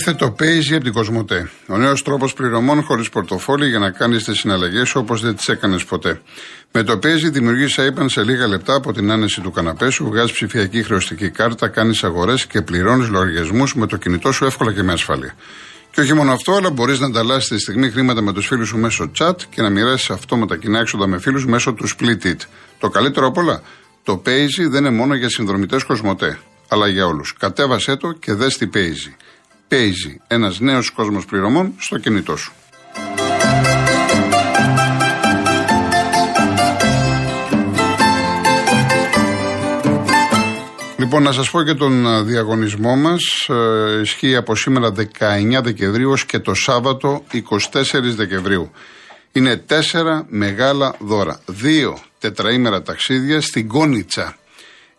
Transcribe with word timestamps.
ήρθε 0.00 0.14
το 0.14 0.34
Paisy 0.38 0.74
από 0.74 0.84
την 0.84 0.92
Κοσμοτέ. 0.92 1.50
Ο 1.66 1.76
νέος 1.76 2.02
τρόπος 2.02 2.32
πληρωμών 2.32 2.82
χωρίς 2.82 3.08
πορτοφόλι 3.08 3.68
για 3.68 3.78
να 3.78 3.90
κάνεις 3.90 4.24
τις 4.24 4.38
συναλλαγές 4.38 4.94
όπως 4.94 5.20
δεν 5.20 5.36
τις 5.36 5.48
έκανες 5.48 5.84
ποτέ. 5.84 6.20
Με 6.72 6.82
το 6.82 6.92
Paisy 6.92 7.30
δημιουργείς 7.32 7.78
IBAN 7.78 8.04
σε 8.06 8.22
λίγα 8.22 8.46
λεπτά 8.46 8.74
από 8.74 8.92
την 8.92 9.10
άνεση 9.10 9.40
του 9.40 9.50
καναπέ 9.50 9.90
σου, 9.90 10.04
βγάζεις 10.04 10.32
ψηφιακή 10.32 10.82
χρεωστική 10.82 11.30
κάρτα, 11.30 11.68
κάνεις 11.68 12.04
αγορές 12.04 12.46
και 12.46 12.62
πληρώνεις 12.62 13.08
λογαριασμούς 13.08 13.74
με 13.74 13.86
το 13.86 13.96
κινητό 13.96 14.32
σου 14.32 14.44
εύκολα 14.44 14.72
και 14.72 14.82
με 14.82 14.92
ασφάλεια. 14.92 15.34
Και 15.90 16.00
όχι 16.00 16.14
μόνο 16.14 16.32
αυτό, 16.32 16.52
αλλά 16.52 16.70
μπορείς 16.70 17.00
να 17.00 17.06
ανταλλάσσεις 17.06 17.48
τη 17.48 17.58
στιγμή 17.58 17.90
χρήματα 17.90 18.20
με 18.20 18.32
τους 18.32 18.46
φίλους 18.46 18.68
σου 18.68 18.78
μέσω 18.78 19.10
chat 19.18 19.36
και 19.50 19.62
να 19.62 19.70
μοιράσεις 19.70 20.10
αυτόματα 20.10 20.56
κοινά 20.56 20.78
έξοδα 20.78 21.06
με 21.06 21.18
φίλους 21.18 21.46
μέσω 21.46 21.72
του 21.72 21.88
Split 21.88 22.26
It. 22.26 22.40
Το 22.78 22.88
καλύτερο 22.88 23.26
απ' 23.26 23.36
όλα, 23.36 23.62
το 24.02 24.22
Paisy 24.26 24.68
δεν 24.68 24.84
είναι 24.84 24.90
μόνο 24.96 25.14
για 25.14 25.28
συνδρομητές 25.28 25.84
Κοσμοτέ, 25.84 26.38
αλλά 26.68 26.88
για 26.88 27.06
όλους. 27.06 27.34
Κατέβασέ 27.38 27.96
το 27.96 28.12
και 28.12 28.32
δες 28.32 28.56
τι 28.56 28.68
Paisy. 28.74 29.14
Paisy, 29.70 30.16
ένας 30.26 30.60
νέος 30.60 30.90
κόσμος 30.90 31.24
πληρωμών 31.24 31.74
στο 31.78 31.98
κινητό 31.98 32.36
σου. 32.36 32.52
Λοιπόν, 40.98 41.22
να 41.22 41.32
σας 41.32 41.50
πω 41.50 41.62
και 41.62 41.74
τον 41.74 42.24
διαγωνισμό 42.26 42.96
μας. 42.96 43.20
Ε, 43.48 44.00
ισχύει 44.00 44.36
από 44.36 44.54
σήμερα 44.54 44.92
19 44.92 45.62
Δεκεμβρίου 45.62 46.14
και 46.26 46.38
το 46.38 46.54
Σάββατο 46.54 47.24
24 47.32 48.14
Δεκεμβρίου. 48.14 48.70
Είναι 49.32 49.56
τέσσερα 49.56 50.26
μεγάλα 50.28 50.94
δώρα. 50.98 51.40
Δύο 51.46 51.98
τετραήμερα 52.18 52.82
ταξίδια 52.82 53.40
στην 53.40 53.68
Κόνιτσα. 53.68 54.36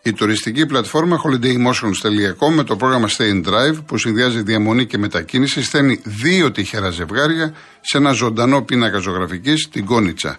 Η 0.04 0.12
τουριστική 0.12 0.66
πλατφόρμα 0.66 1.20
holidaymotions.com 1.24 2.52
με 2.54 2.64
το 2.64 2.76
πρόγραμμα 2.76 3.08
Stay 3.08 3.30
in 3.30 3.48
Drive 3.48 3.84
που 3.86 3.98
συνδυάζει 3.98 4.42
διαμονή 4.42 4.86
και 4.86 4.98
μετακίνηση 4.98 5.62
στέλνει 5.62 6.00
δύο 6.04 6.50
τυχερά 6.50 6.90
ζευγάρια 6.90 7.54
σε 7.80 7.96
ένα 7.96 8.12
ζωντανό 8.12 8.62
πίνακα 8.62 8.98
ζωγραφικής 8.98 9.62
στην 9.62 9.84
Κόνιτσα. 9.84 10.38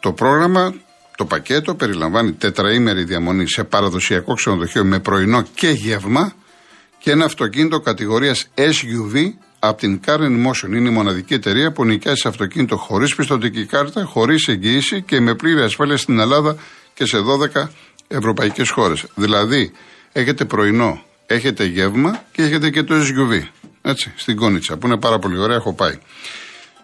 Το 0.00 0.12
πρόγραμμα, 0.12 0.74
το 1.16 1.24
πακέτο 1.24 1.74
περιλαμβάνει 1.74 2.32
τετραήμερη 2.32 3.04
διαμονή 3.04 3.48
σε 3.48 3.64
παραδοσιακό 3.64 4.34
ξενοδοχείο 4.34 4.84
με 4.84 4.98
πρωινό 4.98 5.42
και 5.54 5.68
γεύμα 5.68 6.32
και 6.98 7.10
ένα 7.10 7.24
αυτοκίνητο 7.24 7.80
κατηγορίας 7.80 8.48
SUV 8.54 9.32
από 9.58 9.78
την 9.78 10.00
Car 10.06 10.18
Motion. 10.18 10.68
Είναι 10.68 10.88
η 10.88 10.92
μοναδική 10.92 11.34
εταιρεία 11.34 11.72
που 11.72 11.84
νοικιάζει 11.84 12.28
αυτοκίνητο 12.28 12.76
χωρίς 12.76 13.14
πιστοτική 13.14 13.66
κάρτα, 13.66 14.04
χωρίς 14.04 14.48
εγγύηση 14.48 15.02
και 15.02 15.20
με 15.20 15.34
πλήρη 15.34 15.60
ασφάλεια 15.60 15.96
στην 15.96 16.18
Ελλάδα 16.18 16.56
και 16.94 17.06
σε 17.06 17.18
12 17.18 17.68
ευρωπαϊκές 18.14 18.70
χώρες. 18.70 19.04
Δηλαδή, 19.14 19.72
έχετε 20.12 20.44
πρωινό, 20.44 21.02
έχετε 21.26 21.64
γεύμα 21.64 22.22
και 22.32 22.42
έχετε 22.42 22.70
και 22.70 22.82
το 22.82 22.94
SUV. 22.94 23.42
Έτσι, 23.82 24.12
στην 24.16 24.36
Κόνιτσα, 24.36 24.76
που 24.76 24.86
είναι 24.86 24.98
πάρα 24.98 25.18
πολύ 25.18 25.38
ωραία, 25.38 25.56
έχω 25.56 25.74
πάει. 25.74 25.98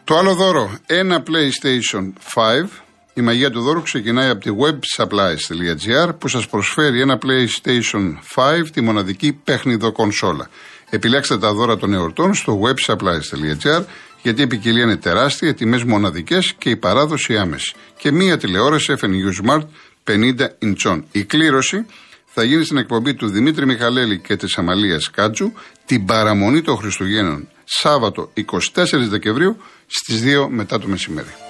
Το 0.05 0.17
άλλο 0.17 0.35
δώρο, 0.35 0.79
ένα 0.87 1.23
PlayStation 1.27 2.13
5. 2.35 2.69
Η 3.15 3.21
μαγεία 3.21 3.51
του 3.51 3.61
δώρου 3.61 3.83
ξεκινάει 3.83 4.29
από 4.29 4.41
τη 4.41 4.51
websupplies.gr 4.61 6.19
που 6.19 6.29
σας 6.29 6.47
προσφέρει 6.49 7.01
ένα 7.01 7.19
PlayStation 7.23 8.19
5, 8.35 8.71
τη 8.73 8.81
μοναδική 8.81 9.33
παιχνιδο 9.33 9.93
κονσόλα. 9.93 10.49
Επιλέξτε 10.91 11.39
τα 11.39 11.53
dώρα 11.55 11.77
των 11.77 11.95
εορτών 11.95 12.35
στο 12.35 12.61
websupplies.gr 12.63 13.85
γιατί 14.23 14.43
η 14.43 14.47
ποικιλία 14.47 14.83
είναι 14.83 14.97
τεράστια, 14.97 15.55
τιμές 15.55 15.85
μοναδικές 15.85 16.55
και 16.59 16.71
η 16.71 16.77
παράδοση 16.77 17.37
άμεση. 17.37 17.75
Και 17.99 18.13
μία 18.13 18.37
τηλεόραση 18.37 18.95
FNU 19.01 19.45
Smart 19.45 19.63
50 20.11 20.49
ιντσών. 20.59 21.05
Η 21.13 21.25
κλήρωση 21.25 21.87
θα 22.27 22.43
γίνει 22.45 22.65
στην 22.65 22.77
εκπομπή 22.77 23.15
του 23.15 23.29
Δημήτρη 23.29 23.67
Μιχαλέλη 23.67 24.19
και 24.19 24.37
της 24.37 24.59
Αμαλίας 24.59 25.11
Κάτζου 25.11 25.53
την 25.87 26.05
παραμονή 26.05 26.63
των 26.63 26.77
Χριστουγέννων 26.77 27.49
Σάββατο 27.65 28.33
24 28.75 28.85
Δεκεμβρίου 29.09 29.57
στις 29.87 30.23
2 30.25 30.47
μετά 30.51 30.79
το 30.79 30.89
μεσημέρι. 30.89 31.50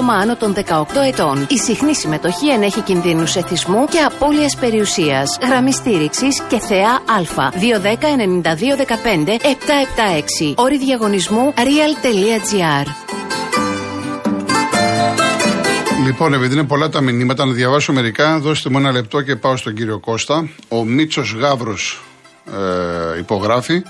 άτομα 0.01 0.19
άνω 0.19 0.35
των 0.35 0.53
18 0.53 0.85
ετών. 1.07 1.47
Η 1.49 1.57
συχνή 1.57 1.95
συμμετοχή 1.95 2.49
ενέχει 2.49 2.81
κινδύνους 2.81 3.35
εθισμού 3.35 3.85
και 3.85 3.99
απώλειας 3.99 4.55
περιουσίας. 4.57 5.37
Γραμμή 5.41 5.73
στήριξης 5.73 6.41
και 6.41 6.59
θεά 6.59 6.89
Α. 6.89 7.49
210-9215-776. 10.47 10.53
Όρη 10.55 10.77
διαγωνισμού 10.77 11.53
real.gr. 11.55 12.87
Λοιπόν, 16.05 16.33
επειδή 16.33 16.53
είναι 16.53 16.63
πολλά 16.63 16.89
τα 16.89 17.01
μηνύματα, 17.01 17.45
να 17.45 17.51
διαβάσω 17.51 17.93
μερικά. 17.93 18.39
Δώστε 18.39 18.69
μου 18.69 18.77
ένα 18.77 18.91
λεπτό 18.91 19.21
και 19.21 19.35
πάω 19.35 19.55
στον 19.55 19.73
κύριο 19.73 19.99
Κώστα. 19.99 20.49
Ο 20.67 20.83
Μίτσος 20.83 21.33
Γάβρο 21.33 21.75
ε, 23.15 23.19
υπογράφει. 23.19 23.83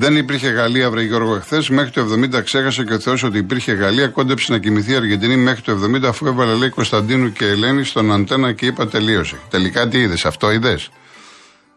Δεν 0.00 0.16
υπήρχε 0.16 0.48
Γαλλία, 0.48 0.90
βρε 0.90 1.02
Γιώργο, 1.02 1.34
εχθές. 1.34 1.68
Μέχρι 1.68 1.90
το 1.90 2.06
70 2.12 2.42
ξέχασε 2.44 2.84
και 2.84 2.92
ο 2.92 2.98
Θεός 2.98 3.22
ότι 3.22 3.38
υπήρχε 3.38 3.72
Γαλλία. 3.72 4.08
Κόντεψε 4.08 4.52
να 4.52 4.58
κοιμηθεί 4.58 4.92
η 4.92 4.94
Αργεντινή 4.94 5.36
μέχρι 5.36 5.62
το 5.62 5.72
70, 5.72 6.04
αφού 6.04 6.26
έβαλε 6.26 6.54
λέει 6.54 6.68
Κωνσταντίνου 6.68 7.32
και 7.32 7.46
Ελένη 7.46 7.84
στον 7.84 8.12
αντένα 8.12 8.52
και 8.52 8.66
είπα 8.66 8.88
τελείωσε. 8.88 9.36
Τελικά 9.50 9.88
τι 9.88 9.98
είδες, 9.98 10.24
αυτό 10.24 10.50
είδες; 10.50 10.90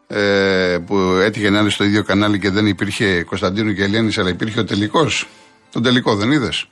Ε, 0.08 0.78
που 0.86 0.98
έτυχε 1.00 1.50
να 1.50 1.60
είναι 1.60 1.70
στο 1.70 1.84
ίδιο 1.84 2.04
κανάλι 2.04 2.40
και 2.40 2.50
δεν 2.50 2.68
υπήρχε 2.68 3.24
Κωνσταντίνου 3.24 3.74
και 3.74 3.84
Ελένης, 3.84 4.18
αλλά 4.18 4.30
υπήρχε 4.30 4.60
ο 4.60 4.66
τελικός. 4.66 5.28
Τον 5.72 5.84
τελικό 5.84 6.16
δεν 6.16 6.32
είδες; 6.32 6.68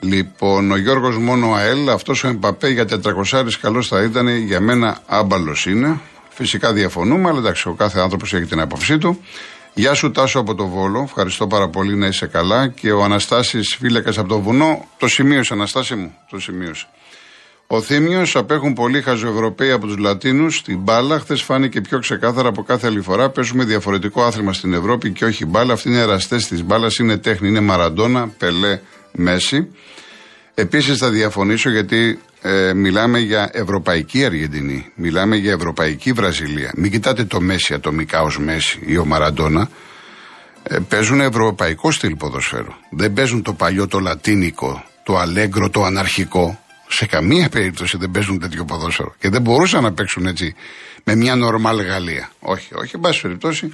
Λοιπόν, 0.00 0.70
ο 0.70 0.76
Γιώργος 0.76 1.18
μόνο 1.18 1.52
ΑΕΛ, 1.52 1.88
αυτός 1.88 2.24
ο 2.24 2.28
Εμπαπέ 2.28 2.68
για 2.68 2.86
400 2.86 3.58
καλός 3.60 3.88
θα 3.88 4.02
ήταν, 4.02 4.28
για 4.28 4.60
μένα 4.60 4.98
άμπαλος 5.06 5.66
είναι. 5.66 6.00
Φυσικά 6.28 6.72
διαφωνούμε, 6.72 7.28
αλλά 7.28 7.38
εντάξει, 7.38 7.68
ο 7.68 7.72
κάθε 7.72 8.00
άνθρωπος 8.00 8.34
έχει 8.34 8.46
την 8.46 8.60
άποψή 8.60 8.98
του. 8.98 9.20
Γεια 9.74 9.94
σου 9.94 10.10
Τάσο 10.10 10.38
από 10.38 10.54
το 10.54 10.66
Βόλο. 10.66 11.02
Ευχαριστώ 11.02 11.46
πάρα 11.46 11.68
πολύ 11.68 11.96
να 11.96 12.06
είσαι 12.06 12.26
καλά. 12.26 12.68
Και 12.68 12.92
ο 12.92 13.02
Αναστάσης 13.04 13.76
Φύλακας 13.80 14.18
από 14.18 14.28
το 14.28 14.40
Βουνό. 14.40 14.88
Το 14.98 15.08
σημείωσε, 15.08 15.52
Αναστάση 15.52 15.94
μου. 15.94 16.14
Το 16.30 16.40
σημείωσε. 16.40 16.86
Ο 17.66 17.80
Θήμιος 17.80 18.36
απέχουν 18.36 18.72
πολύ 18.72 19.02
χαζοευρωπαίοι 19.02 19.70
από 19.70 19.86
τους 19.86 19.96
Λατίνους. 19.96 20.56
Στην 20.56 20.78
μπάλα, 20.78 21.18
χθες 21.18 21.42
φάνηκε 21.42 21.80
πιο 21.80 21.98
ξεκάθαρα 21.98 22.48
από 22.48 22.62
κάθε 22.62 22.86
άλλη 22.86 23.00
φορά. 23.00 23.30
Παίζουμε 23.30 23.64
διαφορετικό 23.64 24.22
άθλημα 24.22 24.52
στην 24.52 24.74
Ευρώπη 24.74 25.10
και 25.10 25.24
όχι 25.24 25.46
μπάλα. 25.46 25.72
Αυτοί 25.72 25.88
είναι 25.88 26.00
εραστές 26.00 26.46
της 26.46 26.62
μπάλας, 26.62 26.96
είναι 26.96 27.16
τέχνη, 27.16 27.48
είναι 27.48 27.60
Μαραντόνα, 27.60 28.28
Πελέ, 28.38 28.80
Μέση. 29.12 29.68
Επίσης 30.54 30.98
θα 30.98 31.10
διαφωνήσω 31.10 31.70
γιατί 31.70 32.20
ε, 32.42 32.72
μιλάμε 32.74 33.18
για 33.18 33.50
ευρωπαϊκή 33.52 34.24
Αργεντινή. 34.24 34.86
Μιλάμε 34.94 35.36
για 35.36 35.52
ευρωπαϊκή 35.52 36.12
Βραζιλία. 36.12 36.72
Μην 36.76 36.90
κοιτάτε 36.90 37.24
το 37.24 37.40
Μέση 37.40 37.74
ατομικά 37.74 38.22
ως 38.22 38.38
Μέση 38.38 38.80
ή 38.86 38.96
ο 38.96 39.04
Μαραντόνα. 39.04 39.68
Ε, 40.62 40.78
παίζουν 40.88 41.20
ευρωπαϊκό 41.20 41.90
στυλ 41.90 42.16
ποδοσφαίρου. 42.16 42.72
Δεν 42.90 43.12
παίζουν 43.12 43.42
το 43.42 43.52
παλιό, 43.52 43.86
το 43.86 43.98
λατίνικο, 43.98 44.84
το 45.02 45.18
αλέγκρο, 45.18 45.70
το 45.70 45.84
αναρχικό. 45.84 46.56
Σε 46.88 47.06
καμία 47.06 47.48
περίπτωση 47.48 47.96
δεν 47.96 48.10
παίζουν 48.10 48.38
τέτοιο 48.38 48.64
ποδόσφαιρο. 48.64 49.14
Και 49.18 49.28
δεν 49.28 49.42
μπορούσαν 49.42 49.82
να 49.82 49.92
παίξουν 49.92 50.26
έτσι 50.26 50.54
με 51.04 51.14
μια 51.14 51.34
νορμάλ 51.34 51.80
Γαλλία. 51.80 52.30
Όχι, 52.40 52.74
όχι, 52.74 52.90
εν 52.94 53.00
πάση 53.00 53.20
περιπτώσει. 53.20 53.72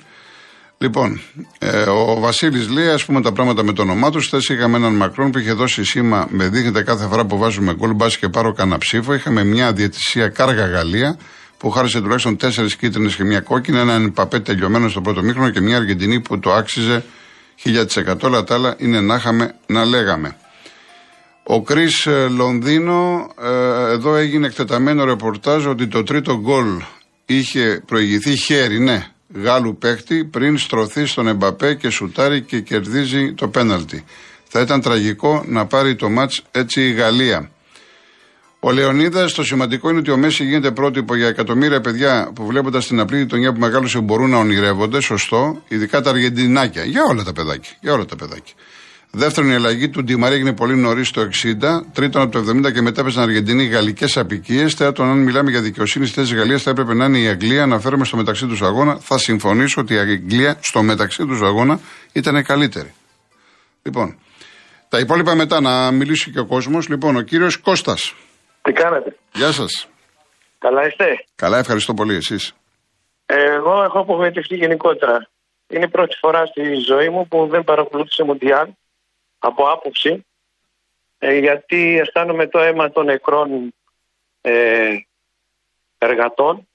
Λοιπόν, 0.81 1.21
ε, 1.59 1.81
ο 1.81 2.21
Βασίλης 2.21 2.69
λέει, 2.69 2.89
ας 2.89 3.05
πούμε 3.05 3.21
τα 3.21 3.33
πράγματα 3.33 3.63
με 3.65 3.73
το 3.73 3.83
όνομά 3.83 4.11
τους. 4.11 4.27
Χθες 4.27 4.49
είχαμε 4.49 4.77
έναν 4.77 4.95
Μακρόν 4.95 5.31
που 5.31 5.39
είχε 5.39 5.53
δώσει 5.53 5.85
σήμα, 5.85 6.27
με 6.31 6.49
δείχνεται 6.49 6.83
κάθε 6.83 7.07
φορά 7.07 7.27
που 7.27 7.39
βάζουμε 7.39 7.75
γκολ, 7.75 7.95
μπας 7.95 8.17
και 8.17 8.29
πάρω 8.29 8.53
κανένα 8.53 8.79
ψήφο. 8.79 9.15
Είχαμε 9.15 9.45
μια 9.45 9.73
διαιτησία 9.73 10.29
κάργα 10.29 10.67
Γαλλία 10.67 11.19
που 11.59 11.71
χάρισε 11.71 12.01
τουλάχιστον 12.01 12.37
τέσσερις 12.37 12.77
κίτρινες 12.77 13.15
και 13.15 13.25
μια 13.25 13.41
κόκκινη, 13.41 13.79
έναν 13.79 14.13
παπέ 14.13 14.41
τελειωμένο 14.41 14.89
στο 14.89 15.01
πρώτο 15.01 15.23
μήχρονο 15.23 15.51
και 15.51 15.61
μια 15.61 15.77
Αργεντινή 15.77 16.21
που 16.21 16.39
το 16.39 16.53
άξιζε 16.53 17.05
1000%. 17.65 18.15
Αλλά 18.23 18.45
τα 18.45 18.55
άλλα 18.55 18.75
είναι 18.79 19.01
να 19.01 19.15
είχαμε 19.15 19.55
να 19.67 19.85
λέγαμε. 19.85 20.37
Ο 21.43 21.63
Κρι 21.63 21.87
ε, 22.05 22.29
Λονδίνο, 22.29 23.31
ε, 23.43 23.93
εδώ 23.93 24.15
έγινε 24.17 24.47
εκτεταμένο 24.47 25.05
ρεπορτάζ 25.05 25.67
ότι 25.67 25.87
το 25.87 26.03
τρίτο 26.03 26.41
γκολ 26.41 26.67
είχε 27.27 27.83
προηγηθεί 27.87 28.37
χέρι, 28.37 28.79
ναι, 28.79 29.07
Γάλλου 29.35 29.77
παίχτη 29.77 30.25
πριν 30.25 30.59
στρωθεί 30.59 31.07
στον 31.07 31.29
Εμπαπέ 31.29 31.75
και 31.75 31.91
σουτάρει 31.91 32.43
και 32.43 32.61
κερδίζει 32.61 33.33
το 33.33 33.49
πέναλτι. 33.49 34.05
Θα 34.49 34.61
ήταν 34.61 34.81
τραγικό 34.81 35.45
να 35.47 35.67
πάρει 35.67 35.95
το 35.95 36.09
μάτς 36.09 36.43
έτσι 36.51 36.89
η 36.89 36.93
Γαλλία. 36.93 37.51
Ο 38.61 38.71
Λεωνίδας, 38.71 39.33
το 39.33 39.45
σημαντικό 39.45 39.91
είναι 39.91 39.99
ότι 39.99 40.11
ο 40.11 40.17
Μέση 40.17 40.45
γίνεται 40.45 40.71
πρότυπο 40.71 41.15
για 41.15 41.29
εκατομμύρια 41.29 41.81
παιδιά 41.81 42.31
που 42.35 42.47
βλέποντας 42.47 42.87
την 42.87 43.01
απλή 43.01 43.19
γειτονιά 43.19 43.53
που 43.53 43.59
μεγάλωσε 43.59 44.01
μπορούν 44.01 44.31
να 44.31 44.39
ονειρεύονται. 44.39 45.01
Σωστό. 45.01 45.63
Ειδικά 45.69 46.01
τα 46.01 46.11
Αργεντινάκια. 46.11 46.85
Για 46.85 47.03
όλα 47.11 47.23
τα 47.23 47.33
παιδάκια. 47.33 47.73
Για 47.81 47.93
όλα 47.93 48.05
τα 48.05 48.17
παιδάκια. 48.17 48.55
Δεύτερον, 49.11 49.51
η 49.51 49.55
αλλαγή 49.55 49.89
του 49.89 50.05
Ντιμαρία 50.05 50.37
έγινε 50.37 50.55
πολύ 50.55 50.77
νωρίς 50.77 51.11
το 51.11 51.21
60. 51.21 51.83
Τρίτον, 51.93 52.23
από 52.23 52.33
το 52.33 52.39
70 52.39 52.73
και 52.73 52.83
μετά 52.83 53.01
έπαιζαν 53.01 53.23
Αργεντινοί 53.23 53.65
γαλλικές 53.65 54.17
απικίες. 54.17 54.75
Τέταρτον, 54.75 55.09
αν 55.09 55.19
μιλάμε 55.19 55.51
για 55.51 55.61
δικαιοσύνη 55.61 56.07
στη 56.07 56.15
θέση 56.15 56.31
της 56.31 56.39
Γαλλίας, 56.39 56.63
θα 56.63 56.71
έπρεπε 56.71 56.95
να 56.95 57.05
είναι 57.05 57.19
η 57.19 57.29
Αγγλία. 57.29 57.63
Αναφέρομαι 57.63 58.05
στο 58.05 58.17
μεταξύ 58.17 58.47
τους 58.47 58.63
αγώνα. 58.63 58.97
Θα 58.97 59.19
συμφωνήσω 59.19 59.81
ότι 59.81 59.95
η 59.95 59.99
Αγγλία 59.99 60.57
στο 60.61 60.83
μεταξύ 60.83 61.27
τους 61.27 61.43
αγώνα 61.43 61.81
ήταν 62.13 62.45
καλύτερη. 62.45 62.93
Λοιπόν, 63.83 64.19
τα 64.89 64.99
υπόλοιπα 64.99 65.35
μετά 65.35 65.61
να 65.61 65.91
μιλήσει 65.91 66.31
και 66.31 66.39
ο 66.39 66.47
κόσμος. 66.47 66.89
Λοιπόν, 66.89 67.17
ο 67.17 67.21
κύριος 67.21 67.57
Κώστας. 67.57 68.15
Τι 68.63 68.73
κάνετε; 68.73 69.17
Γεια 69.33 69.53
σας. 69.53 69.89
Καλά 70.59 70.87
είστε; 70.87 71.05
Καλά, 71.35 71.59
ευχαριστώ 71.59 71.95
πολύ 71.95 72.15
εσείς. 72.15 72.53
Εγώ 73.27 73.83
έχω 73.83 73.99
απογοητευτεί 73.99 74.55
γενικότερα. 74.55 75.29
Είναι 75.69 75.85
η 75.85 75.89
πρώτη 75.89 76.17
φορά 76.21 76.47
στη 76.47 76.63
ζωή 76.87 77.09
μου 77.09 77.29
που 77.29 77.47
δεν 77.51 77.65
παρακολούθησε 77.65 78.25
Μοντιάλ 78.25 78.69
από 79.39 79.71
άποψη 79.71 80.27
ε, 81.19 81.39
γιατί 81.39 81.99
αισθάνομαι 81.99 82.47
το 82.47 82.59
αίμα 82.59 82.91
των 82.91 83.05
νεκρών 83.05 83.75
ε, 84.41 84.97
εργατών. 85.99 86.69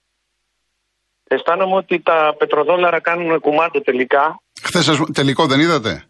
Αισθάνομαι 1.24 1.76
ότι 1.76 2.00
τα 2.00 2.36
πετροδόλαρα 2.38 3.00
κάνουν 3.00 3.40
κουμάντο 3.40 3.82
τελικά. 3.82 4.42
Χθες 4.62 5.02
τελικό 5.14 5.46
δεν 5.46 5.60
είδατε; 5.60 6.04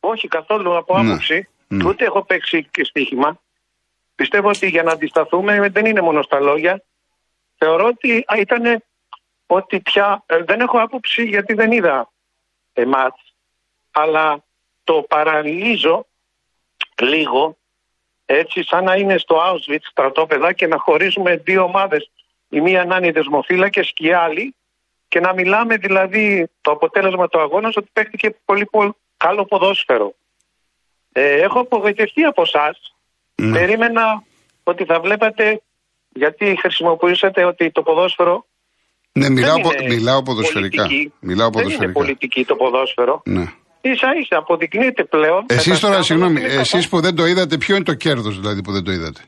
Όχι 0.00 0.28
καθόλου 0.28 0.76
από 0.76 0.98
ναι. 0.98 1.10
άποψη. 1.10 1.48
Ναι. 1.68 1.84
Ούτε 1.84 2.04
έχω 2.04 2.24
παίξει 2.24 2.64
και 2.70 2.84
στοίχημα. 2.84 3.40
Πιστεύω 4.14 4.48
ότι 4.48 4.68
για 4.68 4.82
να 4.82 4.92
αντισταθούμε 4.92 5.68
δεν 5.68 5.86
είναι 5.86 6.00
μόνο 6.00 6.22
στα 6.22 6.40
λόγια. 6.40 6.82
Θεωρώ 7.58 7.86
ότι 7.86 8.24
ήταν 8.38 8.82
ότι 9.46 9.80
πια 9.80 10.22
ε, 10.26 10.42
δεν 10.42 10.60
έχω 10.60 10.78
άποψη 10.78 11.22
γιατί 11.22 11.54
δεν 11.54 11.72
είδα 11.72 12.12
εμάς. 12.72 13.12
Αλλά 13.90 14.44
το 14.84 15.04
παραλύζω 15.08 16.06
λίγο 17.02 17.56
έτσι 18.26 18.64
σαν 18.64 18.84
να 18.84 18.94
είναι 18.94 19.18
στο 19.18 19.36
Auschwitz 19.36 19.84
στρατόπεδα 19.90 20.52
και 20.52 20.66
να 20.66 20.78
χωρίζουμε 20.78 21.36
δύο 21.36 21.62
ομάδες 21.62 22.10
η 22.48 22.60
μία 22.60 22.84
να 22.84 22.96
είναι 22.96 23.12
δεσμοφύλακες 23.12 23.92
και 23.94 24.06
η 24.06 24.12
άλλη 24.12 24.54
και 25.08 25.20
να 25.20 25.32
μιλάμε 25.32 25.76
δηλαδή 25.76 26.48
το 26.60 26.70
αποτέλεσμα 26.70 27.28
του 27.28 27.40
αγώνας 27.40 27.76
ότι 27.76 27.88
παίχτηκε 27.92 28.36
πολύ, 28.44 28.66
πολύ 28.66 28.92
καλό 29.16 29.44
ποδόσφαιρο. 29.44 30.14
Ε, 31.12 31.40
έχω 31.40 31.60
απογοητευτεί 31.60 32.22
από 32.24 32.42
εσάς. 32.42 32.94
Ναι. 33.34 33.58
Περίμενα 33.58 34.22
ότι 34.62 34.84
θα 34.84 35.00
βλέπατε 35.00 35.62
γιατί 36.08 36.56
χρησιμοποιήσατε 36.60 37.44
ότι 37.44 37.70
το 37.70 37.82
ποδόσφαιρο 37.82 38.46
ναι, 39.12 39.30
μιλάω, 39.30 39.56
μιλάω 39.88 40.22
ποδοσφαιρικά. 40.22 40.86
Μιλάω 41.20 41.50
ποδοσφαιρικά. 41.50 41.78
Δεν 41.78 41.82
είναι 41.82 41.92
πολιτική 41.92 42.44
το 42.44 42.56
ποδόσφαιρο. 42.56 43.22
Ναι 43.24 43.52
ίσα 43.90 44.08
ίσα 44.20 44.36
αποδεικνύεται 44.36 45.04
πλέον. 45.04 45.42
Εσείς 45.48 45.80
τώρα, 45.80 46.02
συγγνώμη, 46.02 46.40
εσείς 46.44 46.88
που 46.88 47.00
δεν 47.00 47.14
το 47.14 47.26
είδατε, 47.26 47.56
ποιο 47.56 47.74
είναι 47.74 47.84
το 47.84 47.94
κέρδος 47.94 48.40
δηλαδή 48.40 48.62
που 48.62 48.72
δεν 48.72 48.84
το 48.84 48.92
είδατε; 48.92 49.20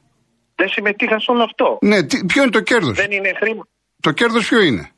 Δεν 0.55 0.69
συμμετείχα 0.69 1.19
σε 1.19 1.31
όλο 1.31 1.43
αυτό. 1.43 1.79
Ναι, 1.81 2.03
τι, 2.03 2.25
ποιο 2.25 2.43
είναι 2.43 2.51
το 2.51 2.61
κέρδος; 2.61 2.97
Δεν 2.97 3.11
είναι 3.11 3.33
χρήμα. 3.41 3.67
Το 4.01 4.11
κέρδος 4.13 4.49
ποιο 4.49 4.61
είναι; 4.61 4.91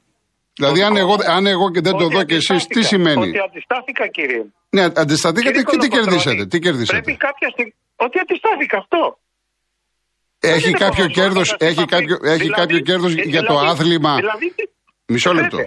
Δηλαδή, 0.55 0.83
αν 0.83 0.97
εγώ, 0.97 1.17
αν 1.27 1.47
εγώ 1.47 1.71
και 1.71 1.81
δεν 1.81 1.97
το 1.97 2.09
δω 2.09 2.25
και 2.25 2.35
εσείς, 2.35 2.67
τι 2.67 2.83
σημαίνει; 2.83 3.29
Ότι 3.29 3.39
αντιστάθηκα, 3.49 4.07
κύριε. 4.07 4.45
Ναι, 4.71 4.85
αντισταθήκατε 4.85 5.63
και 5.63 5.77
τι 5.77 5.89
κερδίσατε. 5.89 6.47
Τι 6.47 6.59
κερδίσατε; 6.59 7.01
Πρέπει 7.01 7.19
κάποια 7.19 7.49
στιγμή. 7.49 7.75
Ότι 7.97 8.19
αντιστάθηκα 8.19 8.77
αυτό. 8.79 9.19
Έχει 10.41 10.73
κάποιο 10.73 11.07
κέρδο 11.07 11.41
έχει 11.59 11.85
κάποιο, 11.85 12.17
έχει 12.23 12.51
κάποιο 12.51 12.79
κέρδος 12.79 13.13
για 13.13 13.43
το 13.43 13.47
δηλαδή- 13.47 13.69
άθλημα; 13.69 14.15
Δηλαδή 14.15 14.55
Μισό 15.07 15.33
λεπτό. 15.33 15.59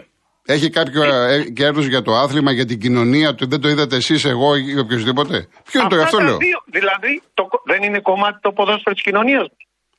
Έχει 0.55 0.69
κάποιο 0.69 1.03
ε, 1.03 1.49
κέρδος 1.59 1.85
για 1.85 2.01
το 2.01 2.11
άθλημα, 2.23 2.51
για 2.51 2.65
την 2.65 2.79
κοινωνία 2.79 3.35
του, 3.35 3.47
δεν 3.47 3.61
το 3.61 3.67
είδατε 3.69 3.95
εσείς, 3.95 4.25
εγώ 4.25 4.55
ή 4.55 4.79
οποιοδήποτε. 4.79 5.47
Ποιο 5.69 5.81
είναι 5.81 5.89
το 5.89 6.01
αυτό 6.01 6.19
λέω. 6.19 6.37
Δύο, 6.37 6.59
δηλαδή 6.65 7.21
το, 7.33 7.43
δεν 7.65 7.83
είναι 7.83 7.99
κομμάτι 7.99 8.39
το 8.41 8.51
ποδόσφαιρο 8.51 8.95
της 8.95 9.03
κοινωνίας 9.03 9.47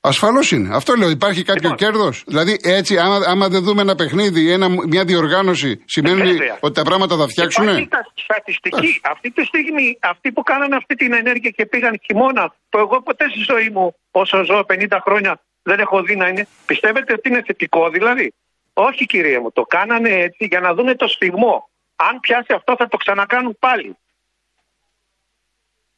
Ασφαλώς 0.02 0.50
είναι. 0.50 0.68
Αυτό 0.74 0.94
λέω. 0.94 1.10
Υπάρχει 1.10 1.42
κάποιο 1.42 1.70
λοιπόν. 1.70 1.76
κέρδος; 1.76 2.24
Δηλαδή, 2.26 2.56
έτσι, 2.62 2.98
άμα, 2.98 3.18
άμα 3.26 3.48
δεν 3.48 3.62
δούμε 3.62 3.82
ένα 3.82 3.94
παιχνίδι, 3.94 4.52
ένα, 4.52 4.68
μια 4.68 5.04
διοργάνωση, 5.04 5.82
σημαίνει 5.84 6.30
ότι 6.60 6.74
τα 6.74 6.82
πράγματα 6.82 7.16
θα 7.16 7.26
φτιάξουν. 7.28 7.68
Υπάρχει 7.68 8.12
στατιστική. 8.14 9.00
Αυτή 9.02 9.30
τη 9.30 9.44
στιγμή, 9.44 9.98
αυτοί 10.00 10.32
που 10.32 10.42
κάνανε 10.42 10.76
αυτή 10.76 10.94
την 10.94 11.12
ενέργεια 11.12 11.50
και 11.50 11.66
πήγαν 11.66 12.00
χειμώνα, 12.04 12.54
που 12.68 12.78
εγώ 12.78 13.02
ποτέ 13.02 13.24
στη 13.28 13.42
ζωή 13.52 13.68
μου, 13.74 13.94
όσο 14.10 14.44
ζω 14.44 14.64
50 14.68 14.98
χρόνια, 15.06 15.40
δεν 15.62 15.78
έχω 15.78 16.02
δει 16.02 16.16
να 16.16 16.28
είναι. 16.28 16.46
Πιστεύετε 16.66 17.12
ότι 17.12 17.28
είναι 17.28 17.42
θετικό 17.46 17.90
δηλαδή; 17.90 18.32
Όχι 18.72 19.06
κύριε 19.06 19.38
μου, 19.40 19.52
το 19.52 19.62
κάνανε 19.62 20.10
έτσι 20.10 20.44
για 20.50 20.60
να 20.60 20.74
δούνε 20.74 20.94
το 20.94 21.06
σφιγμό. 21.08 21.68
Αν 21.96 22.20
πιάσει 22.20 22.52
αυτό 22.52 22.74
θα 22.78 22.86
το 22.88 22.96
ξανακάνουν 22.96 23.56
πάλι. 23.58 23.96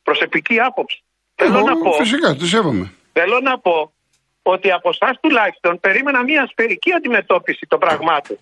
Προσωπική 0.03 0.61
άποψη. 0.61 1.03
Εγώ, 1.35 1.53
θέλω 1.53 1.65
να 1.65 1.77
πω, 1.77 1.93
φυσικά, 1.93 2.35
το 2.35 2.47
σέβομαι. 2.47 2.93
Θέλω 3.13 3.41
να 3.41 3.59
πω 3.59 3.93
ότι 4.43 4.69
από 4.73 4.89
εσάς 4.95 5.15
τουλάχιστον 5.21 5.81
περίμενα 5.81 6.23
μια 6.23 6.47
σφαιρική 6.51 6.93
αντιμετώπιση 6.93 7.67
των 7.69 7.79
πραγμάτων. 7.79 8.39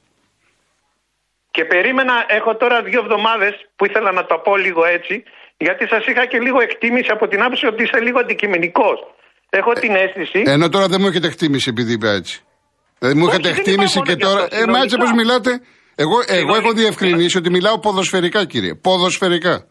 Και 1.51 1.65
περίμενα, 1.65 2.15
έχω 2.29 2.57
τώρα 2.57 2.83
δύο 2.83 3.01
εβδομάδες 3.01 3.55
που 3.77 3.85
ήθελα 3.85 4.13
να 4.13 4.27
το 4.27 4.37
πω 4.45 4.57
λίγο 4.57 4.85
έτσι, 4.85 5.23
γιατί 5.57 5.89
σας 5.89 6.07
είχα 6.07 6.27
και 6.27 6.39
λίγο 6.39 6.61
εκτίμηση 6.61 7.11
από 7.11 7.29
την 7.29 7.43
άποψη 7.43 7.67
ότι 7.67 7.83
είσαι 7.83 8.01
λίγο 8.01 8.19
αντικειμενικός. 8.19 8.99
Έχω 9.51 9.73
την 9.73 9.95
αίσθηση. 9.95 10.43
Ενώ 10.47 10.69
τώρα 10.69 10.87
δεν 10.89 11.01
μου 11.01 11.07
έχετε 11.07 11.27
εκτίμηση 11.27 11.69
επειδή 11.69 11.93
είπα 11.93 12.11
έτσι. 12.11 12.45
Δηλαδή 13.01 13.19
μου 13.19 13.27
είχατε 13.27 13.49
εκτίμηση 13.49 14.01
και 14.03 14.17
τώρα. 14.17 14.47
Ε, 14.51 14.67
μα 14.67 14.79
έτσι 14.79 14.95
όπως 14.95 15.13
μιλάτε. 15.13 15.61
Εγώ, 15.95 16.17
εγώ 16.27 16.55
έχω 16.55 16.73
διευκρινίσει 16.73 17.39
ότι 17.39 17.51
μιλάω 17.51 17.79
ποδοσφαιρικά, 17.79 18.45
κύριε. 18.45 18.75
Ποδοσφαιρικά. 18.75 19.67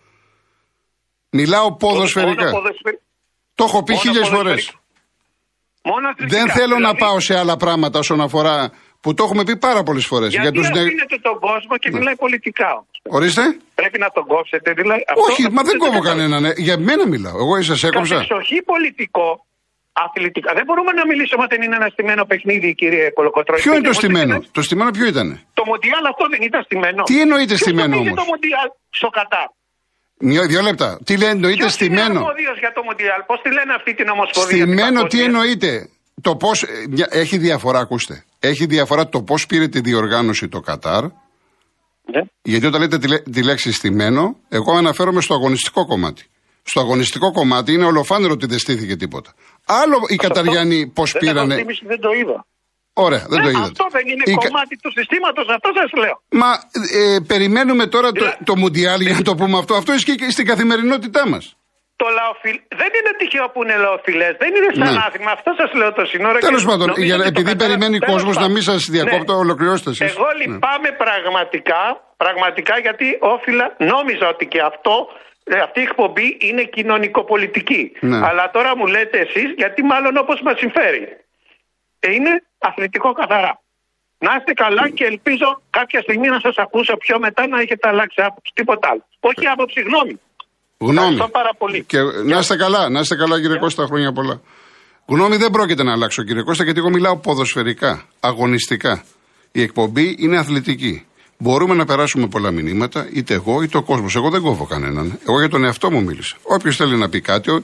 Μιλάω 1.30 1.76
ποδοσφαιρικά. 1.76 2.52
Το 3.56 3.64
έχω 3.64 3.84
πει 3.84 3.96
χίλιες 3.96 4.28
φορές. 4.28 4.74
Δεν 6.18 6.50
θέλω 6.50 6.80
να 6.80 6.96
πάω 6.96 7.20
σε 7.20 7.38
άλλα 7.38 7.58
πράγματα 7.58 8.00
όσον 8.00 8.22
αφορά. 8.22 8.72
Που 9.02 9.14
το 9.14 9.24
έχουμε 9.24 9.44
πει 9.44 9.58
πάρα 9.58 9.84
πολλές 9.84 10.06
φορές. 10.06 10.30
Γιατί 10.30 10.48
για 10.48 10.52
τους... 10.52 10.68
αφήνετε 10.70 11.18
τον 11.22 11.40
κόσμο 11.40 11.78
και 11.78 11.92
μιλάει 11.92 12.16
πολιτικά 12.16 12.72
όμως. 12.72 13.02
Ορίστε. 13.04 13.58
Πρέπει 13.75 14.00
να 14.00 14.10
τον 14.10 14.25
κόψετε. 14.25 14.74
Δηλαδή, 14.74 15.04
Όχι, 15.30 15.52
μα 15.52 15.64
δεν 15.64 15.78
κόβω 15.78 16.00
κανέναν. 16.00 16.46
Ε. 16.46 16.54
Για 16.58 16.78
μένα 16.80 17.08
μιλάω. 17.08 17.38
Εγώ 17.38 17.62
σα 17.62 17.88
έκοψα. 17.88 18.16
Κατεξοχή 18.16 18.62
πολιτικό 18.62 19.46
αθλητικά. 20.06 20.50
Δεν 20.60 20.65
μπορούμε 20.68 20.91
να 21.00 21.03
μιλήσουμε 21.10 21.44
όταν 21.48 21.60
είναι 21.65 21.75
ένα 21.82 21.89
στημένο 21.94 22.24
παιχνίδι, 22.29 22.70
κύριε 22.82 23.06
Κολοκοτρό. 23.18 23.56
Ποιο 23.63 23.74
είναι 23.75 23.88
το 23.91 23.98
στημένο, 24.01 24.36
το 24.58 24.62
στημένο 24.68 24.89
ποιο 24.98 25.06
ήταν. 25.13 25.27
Το 25.60 25.63
Μοντιάλ 25.72 26.03
αυτό 26.13 26.24
δεν 26.34 26.41
ήταν 26.50 26.62
στημένο. 26.68 27.01
Τι 27.10 27.15
εννοείται 27.25 27.56
στημένο 27.63 27.96
όμως; 28.01 28.15
το 28.24 28.27
Μοντιάλ 28.32 28.68
στο 29.00 29.10
Κατάρ; 29.18 29.48
Δύο 30.51 30.62
λεπτά. 30.62 30.89
Τι 31.06 31.13
λέει, 31.18 31.29
εννοείται 31.29 31.58
Ποιος 31.58 31.74
στημένο; 31.74 32.20
Είναι 32.20 32.60
για 32.65 32.72
το 32.77 32.82
Μοντιάλ, 32.88 33.20
πώς 33.29 33.38
τη 33.44 33.50
λένε 33.58 33.74
αυτή 33.79 33.91
την 34.00 34.08
ομοσπονδία. 34.10 34.58
Στημένο, 34.58 35.00
τι 35.12 35.18
εννοείται; 35.27 35.89
Το 36.22 36.36
πώς, 36.36 36.65
έχει 37.10 37.38
διαφορά, 37.38 37.79
ακούστε. 37.79 38.24
Έχει 38.39 38.65
διαφορά 38.65 39.10
το 39.10 39.22
πώς 39.22 39.46
πήρε 39.46 39.68
τη 39.68 39.79
διοργάνωση 39.79 40.48
το 40.48 40.60
Κατάρ. 40.60 41.03
Ναι. 41.03 42.22
Γιατί 42.41 42.65
όταν 42.65 42.82
λέτε 42.82 42.98
τη, 42.98 43.32
τη 43.32 43.44
λέξη 43.44 43.72
στημένο, 43.72 44.36
εγώ 44.50 44.74
αναφέρομαι 44.77 45.22
στο 45.22 45.34
αγωνιστικό 45.34 45.86
κομμάτι. 45.86 46.24
Στο 46.63 46.79
αγωνιστικό 46.79 47.32
κομμάτι 47.32 47.74
είναι 47.74 47.86
ολοφάνερο 47.86 48.34
ότι 48.34 48.46
δεν 48.46 48.60
στήθηκε 48.60 48.96
τίποτα. 48.96 49.34
Άλλο 49.82 49.98
οι 50.08 50.16
Καταριανοί 50.16 50.92
πώς 50.98 51.10
πήρανε. 51.20 51.56
Δεν 51.92 52.00
το 52.00 52.12
είδα. 52.12 52.46
Ωραία, 52.94 53.24
δεν 53.30 53.42
το 53.44 53.50
είδατε. 53.50 53.70
Αυτό 53.72 53.86
δεν 53.92 54.06
είναι 54.08 54.24
η... 54.26 54.34
κομμάτι 54.34 54.76
του 54.84 54.92
συστήματος, 54.98 55.46
αυτό 55.58 55.70
σας 55.80 55.90
λέω. 56.02 56.16
Μα 56.42 56.52
ε, 57.00 57.20
περιμένουμε 57.32 57.86
τώρα 57.96 58.12
το, 58.12 58.26
το 58.44 58.54
Μουντιάλ 58.62 59.00
για 59.02 59.14
να 59.14 59.22
το 59.22 59.36
πούμε 59.36 59.58
αυτό. 59.58 59.74
Αυτό 59.82 59.94
ισχύει 59.94 60.16
και 60.16 60.30
στην 60.30 60.46
καθημερινότητά 60.46 61.28
μας. 61.28 61.44
Το 62.02 62.08
λαοφιλ... 62.18 62.58
Δεν 62.82 62.92
είναι 62.98 63.12
τυχαίο 63.20 63.46
που 63.54 63.60
είναι 63.64 63.76
λαοφιλές, 63.86 64.34
δεν 64.44 64.52
είναι 64.58 64.70
σαν 64.80 64.94
ναι. 64.94 65.02
άθλημα. 65.06 65.32
Αυτό 65.38 65.52
σας 65.60 65.70
λέω 65.80 65.92
το 66.00 66.06
σύνορο. 66.12 66.38
Τέλος 66.50 66.66
πάντων, 66.70 66.88
για, 67.10 67.18
επειδή 67.32 67.56
περιμένει 67.64 67.98
ο 68.02 68.06
κόσμος 68.14 68.36
να 68.44 68.48
μην 68.54 68.62
σας 68.70 68.82
διακόπτω, 68.96 69.34
ναι. 69.34 69.40
ολοκληρώστε 69.46 69.90
εσεί. 69.90 70.04
Εγώ 70.14 70.28
ναι. 70.30 70.38
λυπάμαι 70.40 70.90
ναι. 70.90 71.00
πραγματικά, 71.04 71.82
πραγματικά 72.24 72.74
γιατί 72.86 73.08
όφιλα, 73.36 73.66
νόμιζα 73.94 74.26
ότι 74.34 74.46
και 74.54 74.62
αυτό 74.72 74.96
ε, 75.53 75.60
αυτή 75.68 75.79
η 75.84 75.88
εκπομπή 75.89 76.27
είναι 76.48 76.63
κοινωνικοπολιτική. 76.63 77.84
Ναι. 78.10 78.20
Αλλά 78.27 78.44
τώρα 78.56 78.72
μου 78.77 78.86
λέτε 78.96 79.18
εσείς 79.25 79.50
γιατί 79.62 79.79
μάλλον 79.91 80.13
όπως 80.24 80.38
μας 80.46 80.58
συμφέρει. 80.63 81.03
Ε, 82.00 82.08
είναι 82.15 82.34
αθλητικό 82.58 83.10
καθαρά. 83.22 83.53
Να 84.25 84.32
είστε 84.38 84.53
καλά 84.63 84.89
και 84.98 85.06
ελπίζω 85.06 85.62
κάποια 85.70 86.01
στιγμή 86.01 86.27
να 86.27 86.39
σας 86.39 86.56
ακούσω 86.58 86.94
πιο 87.03 87.20
μετά 87.20 87.48
να 87.48 87.60
έχετε 87.63 87.88
αλλάξει 87.88 88.20
άποψη. 88.27 88.51
Τίποτα 88.53 88.86
άλλο. 88.91 89.03
Όχι 89.20 89.46
άποψη, 89.53 89.79
γνώμη. 89.82 90.15
Γνώμη. 90.77 90.98
Ευχαριστώ 90.98 91.27
πάρα 91.39 91.53
πολύ. 91.58 91.84
Και 91.84 92.00
να 92.32 92.38
είστε 92.38 92.56
καλά, 92.56 92.89
να 92.89 93.00
είστε 93.00 93.15
καλά 93.15 93.41
κύριε 93.41 93.58
Κώστα, 93.58 93.86
χρόνια 93.86 94.12
πολλά. 94.12 94.41
Γνώμη 95.06 95.36
δεν 95.38 95.51
πρόκειται 95.51 95.84
να 95.84 95.91
αλλάξω 95.91 96.24
κύριε 96.24 96.44
Κώστα 96.44 96.63
γιατί 96.63 96.79
εγώ 96.79 96.89
μιλάω 96.89 97.18
ποδοσφαιρικά, 97.18 98.06
αγωνιστικά. 98.20 99.03
Η 99.51 99.62
εκπομπή 99.62 100.15
είναι 100.20 100.38
αθλητική. 100.38 101.06
Μπορούμε 101.41 101.74
να 101.74 101.86
περάσουμε 101.86 102.27
πολλά 102.27 102.51
μηνύματα, 102.51 103.10
είτε 103.13 103.34
εγώ 103.34 103.62
είτε 103.62 103.77
ο 103.77 103.84
κόσμος. 103.84 104.15
Εγώ 104.15 104.29
δεν 104.29 104.41
κόβω 104.41 104.65
κανέναν. 104.65 105.19
Εγώ 105.27 105.39
για 105.39 105.50
τον 105.50 105.63
εαυτό 105.63 105.91
μου 105.91 106.03
μίλησα. 106.03 106.38
Όποιος 106.43 106.75
θέλει 106.75 106.98
να 106.98 107.10
πει 107.10 107.22
κάτι, 107.22 107.63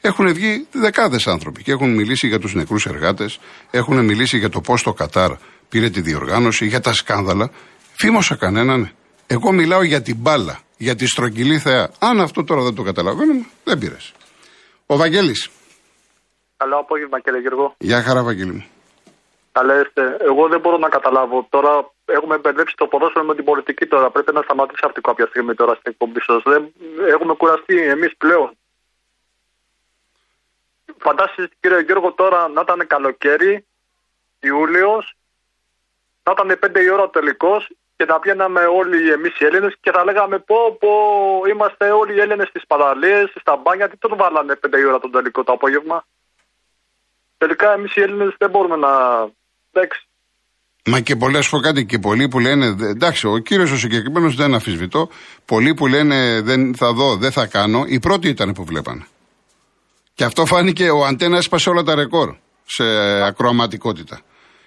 Έχουν 0.00 0.34
βγει 0.34 0.66
δεκάδες 0.72 1.26
άνθρωποι 1.26 1.62
και 1.62 1.72
έχουν 1.72 1.94
μιλήσει 1.94 2.26
για 2.26 2.38
τους 2.38 2.54
νεκρούς 2.54 2.86
εργάτες, 2.86 3.38
έχουν 3.70 4.04
μιλήσει 4.04 4.38
για 4.38 4.48
το 4.48 4.60
πώς 4.60 4.82
το 4.82 4.92
Κατάρ 4.92 5.30
πήρε 5.68 5.90
τη 5.90 6.00
διοργάνωση, 6.00 6.66
για 6.66 6.80
τα 6.80 6.92
σκάνδαλα. 6.92 7.50
Φήμωσα 7.92 8.36
κανέναν. 8.36 8.90
Εγώ 9.26 9.52
μιλάω 9.52 9.82
για 9.82 10.02
την 10.02 10.16
μπάλα, 10.16 10.58
για 10.76 10.94
τη 10.94 11.06
στρογγυλή 11.06 11.58
θεά. 11.58 11.90
Αν 11.98 12.20
αυτό 12.20 12.44
τώρα 12.44 12.62
δεν 12.62 12.74
το 12.74 12.82
καταλαβαίνουμε, 12.82 13.44
δεν 13.64 13.78
πήρε. 13.78 13.96
Ο 14.86 14.96
Βαγγέλης. 14.96 15.50
Καλό 16.56 16.76
απόγευμα 16.76 17.20
κύριε 17.20 17.40
Γιώργο. 17.40 17.74
Γεια 17.78 18.02
χαρά 18.02 18.22
Βαγγέλη 18.22 18.52
μου. 18.52 18.64
Καλά 19.52 19.80
είστε. 19.80 20.02
Εγώ 20.28 20.48
δεν 20.48 20.60
μπορώ 20.60 20.78
να 20.78 20.88
καταλάβω. 20.88 21.46
Τώρα 21.50 21.90
έχουμε 22.06 22.38
μπερδέψει 22.38 22.74
το 22.76 22.86
ποδόσφαιρο 22.86 23.24
με 23.24 23.34
την 23.34 23.44
πολιτική 23.44 23.86
τώρα. 23.86 24.10
Πρέπει 24.10 24.32
να 24.32 24.42
σταματήσει 24.42 24.82
αυτή 24.84 25.00
κάποια 25.00 25.26
στιγμή 25.26 25.54
τώρα 25.54 25.74
στην 25.74 25.90
εκπομπή 25.90 26.20
σας. 26.20 26.42
Έχουμε 27.08 27.34
κουραστεί 27.34 27.80
εμείς 27.80 28.16
πλέον. 28.16 28.56
Φαντάζεστε 30.98 31.48
κύριε 31.60 31.80
Γιώργο 31.80 32.12
τώρα 32.12 32.48
να 32.48 32.60
ήταν 32.60 32.86
καλοκαίρι, 32.86 33.66
Ιούλιος, 34.40 35.16
να 36.22 36.32
ήταν 36.32 36.58
5 36.60 36.80
η 36.82 36.90
ώρα 36.90 37.02
ο 37.02 37.08
τελικός 37.08 37.70
και 37.96 38.04
να 38.04 38.18
πιέναμε 38.18 38.64
όλοι 38.64 39.10
εμείς 39.10 39.40
οι 39.40 39.44
Έλληνες 39.44 39.76
και 39.80 39.90
θα 39.90 40.04
λέγαμε 40.04 40.38
πω, 40.38 40.76
πω 40.80 40.90
είμαστε 41.48 41.90
όλοι 41.90 42.14
οι 42.14 42.20
Έλληνες 42.20 42.48
στις 42.48 42.66
παραλίε, 42.66 43.26
στα 43.40 43.56
μπάνια. 43.56 43.88
Τι 43.88 43.96
τον 43.96 44.16
βάλανε 44.16 44.54
5 44.54 44.78
η 44.78 44.84
ώρα 44.84 44.98
τον 44.98 45.10
τελικό 45.10 45.44
το 45.44 45.52
απόγευμα; 45.52 46.06
Τελικά 47.38 47.72
εμείς 47.72 47.96
οι 47.96 48.00
Έλληνες 48.00 48.34
δεν 48.38 48.50
μπορούμε 48.50 48.76
να. 48.76 48.90
Εντάξει. 49.72 50.05
Μα 50.88 51.00
και 51.00 51.16
πολλέ 51.16 51.40
φορέ 51.40 51.62
κάτι 51.62 51.86
και 51.86 51.98
πολλοί 51.98 52.28
που 52.28 52.38
λένε. 52.38 52.66
Εντάξει, 52.66 53.26
ο 53.26 53.38
κύριος 53.38 53.70
ο 53.70 53.76
συγκεκριμένος 53.76 54.34
δεν 54.34 54.54
αφισβητώ. 54.54 55.08
Πολλοί 55.44 55.74
που 55.74 55.86
λένε 55.86 56.40
δεν 56.40 56.74
θα 56.74 56.92
δω, 56.92 57.16
δεν 57.16 57.32
θα 57.32 57.46
κάνω. 57.46 57.84
Οι 57.86 57.98
πρώτοι 57.98 58.28
ήταν 58.28 58.52
που 58.52 58.64
βλέπανε. 58.64 59.06
Και 60.14 60.24
αυτό 60.24 60.46
φάνηκε, 60.46 60.90
ο 60.90 61.04
Αντένα 61.04 61.36
έσπασε 61.36 61.70
όλα 61.70 61.82
τα 61.82 61.94
ρεκόρ 61.94 62.34
σε 62.64 62.84
ακροαματικότητα. 63.22 64.20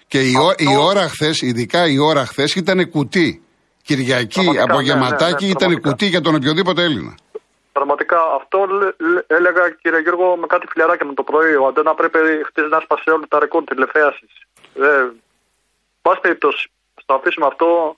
Και 0.06 0.20
η, 0.20 0.32
η 0.56 0.76
ώρα 0.76 1.08
χθες, 1.08 1.40
ειδικά 1.40 1.86
η 1.86 1.98
ώρα 1.98 2.26
χθες, 2.26 2.54
ήταν 2.54 2.90
κουτί. 2.90 3.42
Κυριακή, 3.82 4.48
απογευματάκι, 4.68 5.46
ναι, 5.46 5.52
ναι, 5.52 5.66
ναι, 5.66 5.72
ήταν 5.72 5.80
κουτί 5.80 6.06
για 6.06 6.20
τον 6.20 6.34
οποιοδήποτε 6.34 6.82
Έλληνα. 6.82 7.14
Πραγματικά 7.72 8.18
αυτό 8.40 8.58
έλεγα 9.26 9.62
κύριε 9.82 10.00
Γιώργο 10.00 10.36
με 10.36 10.46
κάτι 10.46 10.66
φιλιαράκι 10.70 11.04
με 11.04 11.14
το 11.14 11.22
πρωί. 11.22 11.54
Ο 11.54 11.66
Αντένα 11.66 11.94
πρέπει 11.94 12.18
χτες 12.48 12.66
να 12.70 12.80
σπάσει 12.80 13.10
όλα 13.10 13.26
τα 13.28 13.38
ρεκόρ 13.38 13.64
τηλεθέαση. 13.64 14.26
Ε, 14.74 14.88
πάση 16.02 16.20
περιπτώσει, 16.20 16.70
στο 17.00 17.14
αφήσουμε 17.14 17.46
αυτό. 17.46 17.96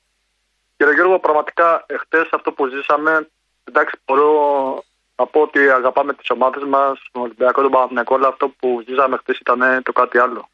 Κύριε 0.76 0.94
Γιώργο, 0.94 1.18
πραγματικά 1.18 1.86
χτε 1.98 2.28
αυτό 2.30 2.52
που 2.52 2.66
ζήσαμε, 2.66 3.28
εντάξει, 3.64 3.96
μπορώ 4.04 4.84
να 5.16 5.26
πω 5.26 5.40
ότι 5.40 5.70
αγαπάμε 5.70 6.14
τις 6.14 6.30
ομάδες 6.30 6.62
μας, 6.64 7.08
τον 7.12 7.22
Ολυμπιακό, 7.22 7.62
τον 7.62 7.70
Παναθηναϊκό, 7.70 8.14
αλλά 8.14 8.28
αυτό 8.28 8.48
που 8.48 8.82
ζήσαμε 8.86 9.16
χτε 9.16 9.36
ήταν 9.40 9.82
το 9.82 9.92
κάτι 9.92 10.18
άλλο. 10.18 10.48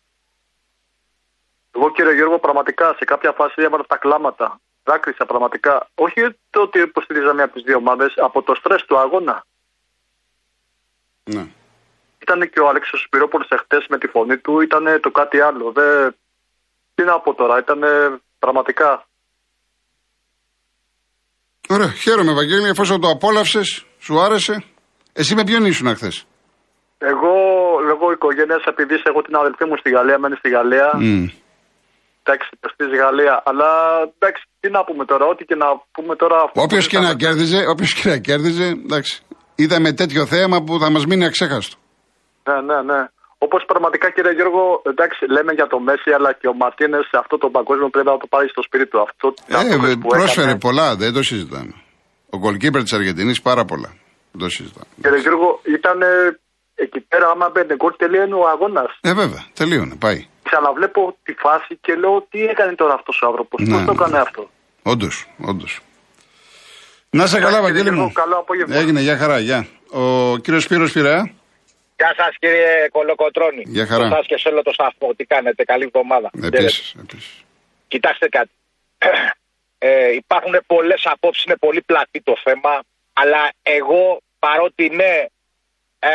Εγώ 1.75 1.91
κύριε 1.91 2.15
Γιώργο, 2.15 2.39
πραγματικά 2.39 2.95
σε 2.99 3.05
κάποια 3.05 3.33
φάση 3.33 3.63
έβαλα 3.63 3.85
τα 3.87 3.97
κλάματα. 3.97 4.61
Δάκρυσα 4.85 5.27
πραγματικά. 5.27 5.89
Όχι 5.95 6.39
το 6.51 6.61
ότι 6.61 6.79
υποστηρίζαμε 6.79 7.43
από 7.43 7.55
τις 7.55 7.63
δύο 7.63 7.77
ομάδες, 7.77 8.15
από 8.17 8.43
το 8.43 8.55
στρες 8.55 8.85
του 8.85 8.99
αγώνα. 8.99 9.45
Ναι. 11.25 11.47
Ήταν 12.19 12.51
και 12.51 12.61
ο 12.61 12.69
Αλέξος 12.69 13.01
Σπυρόπουλος 13.01 13.49
εχθές 13.49 13.87
με 13.89 13.99
τη 13.99 14.07
φωνή 14.07 14.39
του, 14.39 14.61
ήταν 14.61 15.01
το 15.01 15.11
κάτι 15.11 15.41
άλλο. 15.41 15.73
Δε... 15.73 16.11
Τι 16.99 17.05
να 17.05 17.21
πω 17.21 17.35
τώρα, 17.35 17.59
ήταν 17.59 17.81
πραγματικά. 18.39 19.07
Ωραία, 21.69 21.91
χαίρομαι 21.91 22.33
Βαγγέλη, 22.33 22.69
εφόσον 22.69 23.01
το 23.01 23.09
απόλαυσες, 23.09 23.87
σου 23.99 24.21
άρεσε. 24.21 24.65
Εσύ 25.13 25.35
με 25.35 25.45
ποιον 25.45 25.65
ήσουν 25.65 25.95
χθες; 25.97 26.27
Εγώ, 26.99 27.35
λόγω 27.89 28.13
οικογένειας, 28.13 28.63
επειδή 28.65 28.95
έχω 29.03 29.23
την 29.23 29.37
αδελφή 29.37 29.65
μου 29.65 29.77
στη 29.77 29.91
Γαλλία, 29.91 30.19
μένεις 30.19 30.39
στη 30.39 30.49
Γαλλία. 30.49 30.91
Mm 30.95 31.31
εντάξει, 32.29 32.49
στη 32.73 32.97
Γαλλία. 32.97 33.43
Αλλά 33.45 33.71
εντάξει, 34.19 34.43
τι 34.61 34.71
να 34.71 34.85
πούμε 34.85 35.05
τώρα, 35.05 35.25
ό,τι 35.27 35.45
και 35.45 35.55
να 35.55 35.67
πούμε 35.93 36.17
τώρα. 36.17 36.51
Όποιος 36.53 36.87
και, 36.87 36.99
να 36.99 37.15
κέρδιζε, 37.15 37.65
όποιος 37.73 37.93
και 37.95 38.09
να 38.09 38.19
κέρδιζε, 38.19 38.67
εντάξει. 38.67 39.23
Είδαμε 39.55 39.93
τέτοιο 39.93 40.27
θέαμα 40.27 40.63
που 40.63 40.79
θα 40.79 40.91
μας 40.91 41.07
μείνει 41.07 41.25
αξέχαστο. 41.25 41.77
Ναι, 42.49 42.61
ναι, 42.61 42.83
ναι. 42.83 43.01
Όπως 43.39 43.65
πραγματικά 43.67 44.11
κύριε 44.11 44.33
Γιώργο, 44.33 44.83
εντάξει, 44.93 45.27
λέμε 45.35 45.53
για 45.53 45.67
το 45.67 45.79
Μέση, 45.81 46.11
αλλά 46.17 46.33
και 46.33 46.49
ο 46.49 46.55
Μαρτίνες 46.55 47.09
αυτό 47.13 47.39
το 47.39 47.49
παγκόσμιο 47.57 47.89
πρέπει 47.89 48.07
να 48.07 48.17
το 48.17 48.27
πάρει 48.27 48.49
στο 48.49 48.63
σπίτι 48.63 48.87
του. 48.87 49.01
Αυτό, 49.01 49.35
ε, 49.47 49.95
που 50.01 50.09
πρόσφερε 50.09 50.47
έκανε... 50.47 50.59
πολλά, 50.59 50.97
δεν 50.97 51.13
το 51.13 51.23
συζητάμε. 51.23 51.75
Ο 52.31 52.39
γκολκίπερ 52.39 52.83
της 52.83 52.93
Αργεντινής 52.93 53.43
πάρα 53.43 53.65
πολλά. 53.65 53.91
Δεν 54.33 54.41
το 54.41 54.49
συζητάμε. 54.49 54.87
Κύριε 55.03 55.19
Γιώργο, 55.19 55.61
ήταν 55.77 55.99
εκεί 56.75 57.01
πέρα, 57.01 57.27
άμα 57.31 57.51
μπαίνει 57.53 57.75
γκολ, 57.75 57.93
τελείωνε 57.97 58.35
ο 58.35 58.49
αγώνας. 58.49 58.99
Ε, 59.01 59.15
βέβαια, 59.15 59.43
τελείωνε, 59.55 59.95
πάει 59.99 60.27
ξαναβλέπω 60.49 61.17
τη 61.23 61.33
φάση 61.45 61.73
και 61.85 61.93
λέω 61.95 62.27
τι 62.31 62.41
έκανε 62.53 62.75
τώρα 62.75 62.95
αυτός 62.95 63.23
ο 63.23 63.27
άνθρωπος. 63.27 63.59
Ναι, 63.61 63.73
Πώ 63.73 63.79
το 63.79 63.93
ναι. 63.93 63.93
έκανε 63.93 64.19
αυτό; 64.19 64.51
Όντως, 64.83 65.27
όντως. 65.51 65.81
Να 67.11 67.27
σε 67.27 67.41
καλά, 67.41 67.63
Βαγγέλη 67.63 67.91
μου. 67.91 68.13
Καλό 68.13 68.37
απόγευμα. 68.37 68.77
Έγινε, 68.77 69.01
για 69.01 69.17
χαρά, 69.17 69.39
γεια. 69.39 69.67
Ο 69.91 70.37
κύριος 70.37 70.63
Σπύρος 70.63 70.93
Πειραιά. 70.93 71.33
Γεια 71.99 72.15
σας, 72.17 72.37
κύριε 72.39 72.89
Κολοκοτρόνη. 72.93 73.63
Γεια 73.67 73.87
χαρά. 73.87 74.07
Εσά 74.07 74.21
και 74.27 74.39
σε 74.39 74.49
όλο 74.49 74.63
το 74.63 74.73
σταθμό. 74.73 75.15
Τι 75.15 75.25
κάνετε, 75.25 75.65
καλή 75.65 75.85
εβδομάδα. 75.85 76.31
Επίσης. 76.43 76.95
Κοιτάξτε 77.89 78.29
κάτι. 78.29 78.51
Ε, 79.81 80.13
υπάρχουν 80.13 80.61
πολλές 80.67 81.03
απόψεις, 81.05 81.45
είναι 81.45 81.57
πολύ 81.57 81.83
πλατή 81.83 82.21
το 82.21 82.37
θέμα. 82.45 82.83
Αλλά 83.13 83.53
εγώ 83.63 84.21
παρότι 84.39 84.89
ναι, 84.89 85.27
ε, 85.99 86.11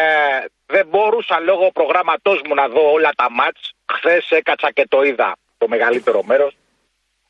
δεν 0.65 0.87
μπορούσα 0.87 1.39
λόγω 1.39 1.71
προγράμματός 1.71 2.41
μου 2.47 2.53
να 2.53 2.67
δω 2.67 2.91
όλα 2.91 3.11
τα 3.15 3.31
μάτς. 3.31 3.73
Χθες 3.93 4.29
έκατσα 4.29 4.71
και 4.71 4.85
το 4.89 5.03
είδα 5.03 5.35
το 5.57 5.67
μεγαλύτερο 5.67 6.23
μέρος. 6.23 6.55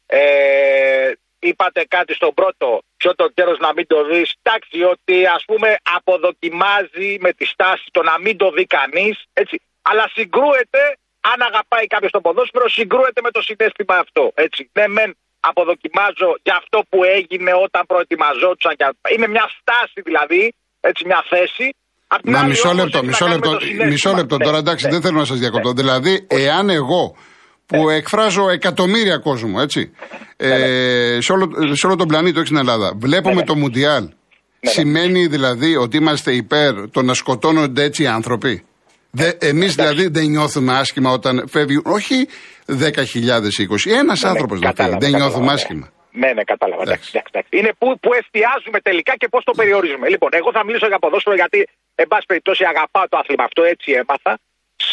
Ε, 0.05 1.11
είπατε 1.49 1.81
κάτι 1.95 2.13
στον 2.19 2.33
πρώτο, 2.39 2.67
ποιο 2.97 3.11
το 3.15 3.25
καιρός 3.35 3.57
να 3.65 3.71
μην 3.75 3.85
το 3.87 3.99
δεις. 4.09 4.29
Εντάξει, 4.41 4.77
ότι 4.93 5.15
ας 5.37 5.43
πούμε 5.49 5.69
αποδοκιμάζει 5.97 7.09
με 7.25 7.31
τη 7.37 7.45
στάση 7.53 7.85
το 7.95 8.01
να 8.09 8.15
μην 8.23 8.37
το 8.41 8.47
δει 8.55 8.65
κανείς. 8.77 9.15
Αλλά 9.89 10.05
συγκρούεται, 10.15 10.81
αν 11.31 11.39
αγαπάει 11.49 11.87
κάποιος 11.93 12.11
το 12.11 12.21
ποδόσφαιρο, 12.25 12.67
συγκρούεται 12.69 13.21
με 13.21 13.31
το 13.35 13.41
συνέστημα 13.47 13.95
αυτό. 14.05 14.23
Έτσι. 14.45 14.61
Ναι, 14.77 14.87
μεν 14.87 15.09
αποδοκιμάζω 15.49 16.29
για 16.45 16.55
αυτό 16.61 16.77
που 16.89 17.03
έγινε 17.17 17.51
όταν 17.65 17.81
προετοιμαζόντουσαν. 17.91 18.73
Είναι 19.13 19.27
μια 19.35 19.47
στάση 19.59 19.99
δηλαδή, 20.09 20.41
έτσι, 20.89 21.01
μια 21.05 21.21
θέση 21.29 21.67
Μα 22.23 22.43
μισό 22.43 22.73
λεπτό, 22.73 23.03
μισό 23.03 23.27
λεπτό, 23.27 23.57
μισό 23.87 24.13
λεπτό 24.13 24.37
τώρα 24.37 24.57
εντάξει, 24.57 24.87
δεν 24.89 25.01
θέλω 25.01 25.17
να 25.17 25.25
σας 25.25 25.39
διακοπτώ. 25.39 25.71
Δηλαδή, 25.73 26.27
εάν 26.29 26.69
εγώ 26.69 27.15
που 27.65 27.89
εκφράζω 27.89 28.49
εκατομμύρια 28.49 29.17
κόσμο, 29.17 29.57
έτσι, 29.61 29.91
ε, 30.37 31.17
σε, 31.21 31.31
όλο, 31.31 31.75
σε 31.75 31.85
όλο 31.87 31.95
τον 31.95 32.07
πλανήτη, 32.07 32.37
όχι 32.37 32.45
στην 32.45 32.57
Ελλάδα, 32.57 32.93
βλέπουμε 32.95 33.43
το 33.43 33.55
Μουντιάλ, 33.55 34.09
σημαίνει 34.61 35.27
δηλαδή 35.27 35.75
ότι 35.75 35.97
είμαστε 35.97 36.31
υπέρ 36.31 36.89
το 36.89 37.01
να 37.01 37.13
σκοτώνονται 37.13 37.83
έτσι 37.83 38.03
οι 38.03 38.07
άνθρωποι. 38.07 38.63
Εμείς 39.39 39.75
δηλαδή 39.75 40.07
δεν 40.07 40.25
νιώθουμε 40.25 40.73
άσχημα 40.73 41.11
όταν 41.11 41.47
φεύγει, 41.47 41.81
όχι 41.83 42.27
10.000 42.67 42.75
20, 42.75 43.91
ένας 43.99 44.23
άνθρωπος 44.23 44.59
δηλαδή, 44.59 44.95
δεν 44.99 45.11
νιώθουμε 45.11 45.51
άσχημα. 45.51 45.91
Ναι, 46.21 46.29
ναι, 46.37 46.43
κατάλαβα. 46.43 46.81
Εντάξει. 46.87 47.09
Εντάξει, 47.29 47.49
Είναι 47.59 47.71
που, 47.79 47.87
που 48.03 48.11
εστιάζουμε 48.19 48.79
τελικά 48.89 49.13
και 49.21 49.27
πώς 49.33 49.43
το 49.43 49.53
περιορίζουμε. 49.59 50.05
Λοιπόν, 50.13 50.29
εγώ 50.39 50.49
θα 50.57 50.61
μιλήσω 50.65 50.87
για 50.87 50.99
ποδόσφαιρο 51.03 51.35
γιατί, 51.35 51.59
εν 51.95 52.07
πάση 52.11 52.25
περιπτώσει, 52.31 52.63
αγαπάω 52.73 53.05
το 53.11 53.17
άθλημα 53.21 53.43
αυτό, 53.49 53.61
έτσι 53.73 53.87
έμαθα. 54.01 54.33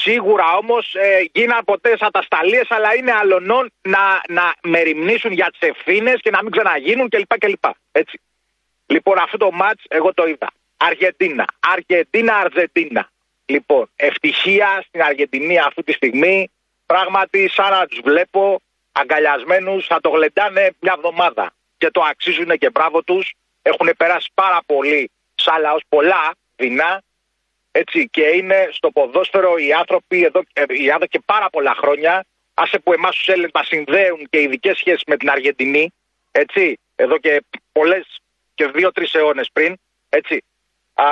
Σίγουρα 0.02 0.57
όμως 0.57 0.95
ε, 0.95 1.28
γίναν 1.33 1.64
ποτέ 1.64 1.97
ατασταλίες, 2.00 2.71
αλλά 2.71 2.95
είναι 2.95 3.12
αλωνών 3.12 3.73
να, 3.83 4.23
να 4.28 4.54
μεριμνήσουν 4.62 5.33
για 5.33 5.50
τις 5.50 5.69
ευθύνες 5.69 6.21
και 6.21 6.30
να 6.30 6.42
μην 6.42 6.50
ξαναγίνουν 6.52 7.09
κλπ. 7.09 7.38
κλπ. 7.38 7.64
Έτσι. 7.92 8.21
Λοιπόν, 8.87 9.19
αυτό 9.19 9.37
το 9.37 9.50
ματ 9.50 9.78
εγώ 9.88 10.14
το 10.14 10.26
είδα. 10.26 10.50
Αργεντίνα. 10.76 11.45
Αργεντίνα, 11.61 12.35
Αργεντίνα. 12.37 13.11
Λοιπόν, 13.47 13.90
ευτυχία 13.97 14.85
στην 14.87 15.02
Αργεντινή 15.02 15.59
αυτή 15.59 15.83
τη 15.83 15.92
στιγμή. 15.92 16.50
Πράγματι, 16.87 17.49
σαν 17.49 17.71
να 17.71 17.87
τους 17.87 18.00
βλέπω, 18.04 18.61
αγκαλιασμένους, 18.92 19.87
θα 19.87 20.00
το 20.00 20.09
γλεντάνε 20.09 20.71
μια 20.80 20.95
εβδομάδα. 20.97 21.52
Και 21.78 21.90
το 21.90 22.02
αξίζουν 22.02 22.59
και 22.59 22.71
μπράβο 22.71 23.02
τους. 23.02 23.33
Έχουν 23.62 23.90
περάσει 23.97 24.30
πάρα 24.35 24.61
πολύ 24.66 25.11
σαν 25.35 25.61
λαός, 25.61 25.83
πολλά 25.88 26.35
δεινά. 26.57 27.02
Έτσι, 27.72 28.08
και 28.08 28.22
είναι 28.22 28.68
στο 28.72 28.90
ποδόσφαιρο 28.90 29.56
οι 29.56 29.72
άνθρωποι 29.72 30.24
εδώ, 30.24 30.42
ε, 30.52 30.62
οι 30.68 31.06
και 31.08 31.20
πάρα 31.24 31.50
πολλά 31.50 31.74
χρόνια. 31.74 32.24
Άσε 32.54 32.78
που 32.78 32.92
εμάς 32.92 33.16
τους 33.16 33.28
Έλληνες 33.28 33.50
μας 33.54 33.66
συνδέουν 33.66 34.28
και 34.30 34.40
ειδικές 34.40 34.78
σχέσεις 34.78 35.02
με 35.06 35.16
την 35.16 35.30
Αργεντινή. 35.30 35.92
Έτσι, 36.30 36.78
εδώ 36.96 37.18
και 37.18 37.44
πολλές 37.72 38.20
και 38.54 38.66
δύο-τρεις 38.66 39.14
αιώνες 39.14 39.50
πριν. 39.52 39.76
Έτσι. 40.08 40.42
Α, 40.94 41.06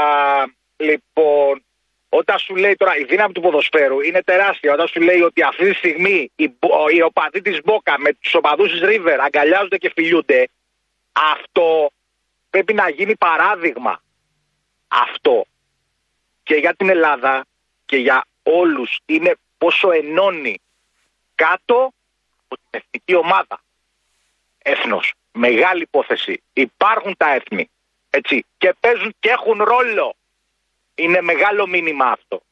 λοιπόν, 0.77 1.63
όταν 2.09 2.39
σου 2.39 2.57
λέει 2.57 2.75
τώρα 2.77 2.97
η 2.97 3.05
δύναμη 3.05 3.33
του 3.33 3.41
ποδοσφαίρου 3.41 4.01
είναι 4.01 4.23
τεράστια, 4.23 4.73
όταν 4.73 4.89
σου 4.89 5.01
λέει 5.01 5.21
ότι 5.21 5.43
αυτή 5.43 5.71
τη 5.71 5.75
στιγμή 5.75 6.31
οι, 6.37 6.53
οι 6.95 7.03
οπαδοί 7.03 7.43
της 7.43 7.61
Μπόκα 7.65 7.99
με 7.99 8.13
τους 8.13 8.35
οπαδούς 8.35 8.71
της 8.71 8.81
Ρίβερ 8.81 9.21
αγκαλιάζονται 9.21 9.77
και 9.77 9.93
φιλιούνται, 9.95 10.49
αυτό 11.13 11.91
πρέπει 12.51 12.75
να 12.75 12.89
γίνει 12.89 13.17
παράδειγμα. 13.17 14.03
Αυτό. 14.89 15.45
Και 16.49 16.55
για 16.55 16.75
την 16.75 16.89
Ελλάδα 16.89 17.45
και 17.87 17.97
για 17.97 18.25
όλους 18.43 18.99
είναι 19.07 19.37
πόσο 19.59 19.91
ενώνει 19.91 20.61
κάτω 21.35 21.93
από 22.45 22.57
την 22.57 22.81
εθνική 22.81 23.15
ομάδα. 23.15 23.61
Έθνος. 24.59 25.13
Μεγάλη 25.33 25.83
υπόθεση. 25.83 26.43
Υπάρχουν 26.53 27.17
τα 27.17 27.33
έθνη. 27.33 27.71
Έτσι. 28.11 28.45
Και 28.59 28.75
παίζουν 28.81 29.15
και 29.21 29.29
έχουν 29.29 29.63
ρόλο. 29.63 30.15
Είναι 30.95 31.21
μεγάλο 31.21 31.67
μήνυμα 31.67 32.07
αυτό. 32.07 32.43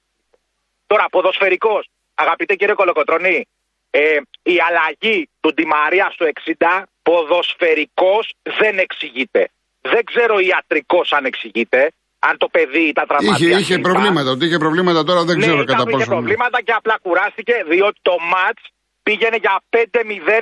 Τώρα, 0.86 1.08
ποδοσφαιρικός. 1.08 1.88
Αγαπητέ 2.14 2.54
κύριε 2.54 2.74
Κολοκοτρονή, 2.74 3.46
ε, 3.90 4.20
η 4.42 4.56
αλλαγή 4.68 5.28
του 5.40 5.54
Ντιμαρία 5.54 6.10
στο 6.10 6.24
60 6.24 6.82
ποδοσφαιρικός 7.02 8.34
δεν 8.42 8.78
εξηγείται. 8.78 9.50
Δεν 9.80 10.04
ξέρω 10.04 10.38
ιατρικός 10.38 11.12
αν 11.12 11.24
εξηγείται. 11.24 11.92
Αν 12.28 12.36
το 12.38 12.48
παιδί 12.48 12.84
ήταν 12.88 13.06
τραυματία. 13.06 13.48
Είχε, 13.48 13.58
είχε 13.58 13.78
προβλήματα. 13.78 14.30
Ότι 14.30 14.44
είχε 14.46 14.58
προβλήματα 14.58 15.04
τώρα 15.04 15.24
δεν 15.24 15.38
ναι, 15.38 15.46
ξέρω 15.46 15.64
κατά 15.64 15.84
πόσο. 15.84 15.96
Είχε 15.96 16.06
προβλήματα 16.06 16.62
και 16.62 16.72
απλά 16.72 16.98
κουράστηκε 17.02 17.64
διότι 17.68 17.98
το 18.02 18.16
ματς 18.32 18.58
πήγαινε 19.02 19.36
για 19.36 19.62
5-0, 19.70 19.76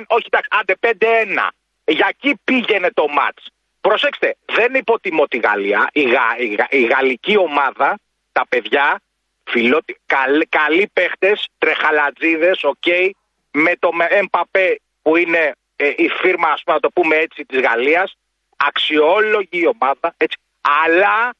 όχι 0.07 0.27
εντάξει, 0.31 0.49
άντε 0.59 0.75
5-1. 0.79 1.49
Για 1.85 2.07
εκεί 2.09 2.39
πήγαινε 2.43 2.89
το 2.93 3.05
ματς. 3.07 3.37
Προσέξτε, 3.81 4.35
δεν 4.45 4.73
υποτιμώ 4.73 5.25
τη 5.27 5.37
Γαλλία. 5.37 5.89
Η, 5.93 6.01
Γα, 6.01 6.25
η, 6.37 6.55
η 6.69 6.83
γαλλική 6.85 7.37
ομάδα, 7.37 7.99
τα 8.31 8.45
παιδιά, 8.49 9.01
φιλότι, 9.43 9.97
καλ, 10.05 10.45
καλοί 10.49 10.89
παίχτες, 10.93 11.47
τρεχαλατζίδες, 11.57 12.63
OK, 12.63 12.75
okay, 12.85 13.09
με 13.51 13.73
το 13.79 13.89
Εμπαπέ 14.09 14.79
που 15.01 15.15
είναι 15.15 15.55
ε, 15.75 15.87
η 15.95 16.07
φίρμα, 16.07 16.47
ας 16.47 16.61
πούμε, 16.63 16.75
να 16.75 16.81
το 16.81 16.89
πούμε 16.93 17.15
έτσι, 17.15 17.45
της 17.45 17.59
Γαλλίας, 17.59 18.17
αξιόλογη 18.55 19.47
η 19.49 19.67
ομάδα, 19.67 20.13
έτσι, 20.17 20.37
αλλά 20.83 21.33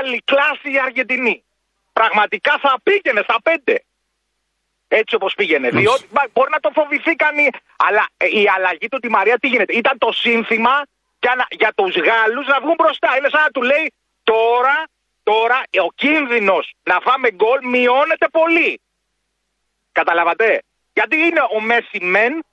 άλλη 0.00 0.22
κλάση 0.24 0.72
η 0.72 0.78
Αργεντινή. 0.78 1.44
Πραγματικά 1.92 2.58
θα 2.60 2.80
πήγαινε 2.82 3.20
στα 3.22 3.36
πέντε. 3.42 3.84
Έτσι 4.88 5.14
όπως 5.14 5.34
πήγαινε. 5.34 5.68
Διότι 5.70 6.06
μπορεί 6.32 6.50
να 6.50 6.60
το 6.60 6.70
φοβηθεί 6.74 7.14
κανεί. 7.14 7.48
Αλλά 7.76 8.06
ε, 8.16 8.26
η 8.26 8.48
αλλαγή 8.56 8.88
του 8.88 8.98
τη 8.98 9.08
Μαρία 9.08 9.38
τι 9.38 9.48
γίνεται. 9.48 9.72
Ήταν 9.76 9.98
το 9.98 10.12
σύνθημα 10.12 10.82
για, 11.20 11.34
να, 11.34 11.46
για 11.50 11.72
τους 11.74 11.96
Γάλλους 11.96 12.46
να 12.46 12.60
βγουν 12.60 12.74
μπροστά. 12.78 13.16
Είναι 13.16 13.28
σαν 13.28 13.42
να 13.42 13.50
του 13.50 13.62
λέει 13.62 13.92
τώρα, 14.22 14.84
τώρα 15.22 15.62
ο 15.86 15.92
κίνδυνος 15.94 16.74
να 16.82 17.00
φάμε 17.00 17.30
γκολ 17.30 17.58
μειώνεται 17.66 18.28
πολύ. 18.28 18.80
Καταλαβατε. 19.92 20.62
Γιατί 20.92 21.16
είναι 21.16 21.40
ο 21.56 21.60
Μέση 21.60 21.98
μεν, 22.00 22.44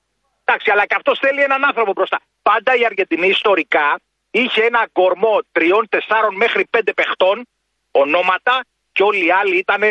εντάξει, 0.44 0.72
αλλά 0.72 0.86
και 0.86 0.96
αυτός 0.96 1.20
θέλει 1.20 1.42
έναν 1.42 1.66
άνθρωπο 1.66 1.92
μπροστά. 1.92 2.20
Πάντα 2.42 2.76
η 2.76 2.86
Αργεντινή 2.86 3.28
ιστορικά 3.28 4.00
είχε 4.32 4.62
ένα 4.72 4.88
κορμό 4.92 5.36
τριών, 5.52 5.84
τεσσάρων 5.90 6.36
μέχρι 6.36 6.68
πέντε 6.70 6.94
παιχτών, 6.94 7.48
ονόματα, 7.92 8.56
και 8.92 9.04
όλοι 9.04 9.26
οι 9.26 9.32
άλλοι 9.42 9.58
ήταν 9.58 9.82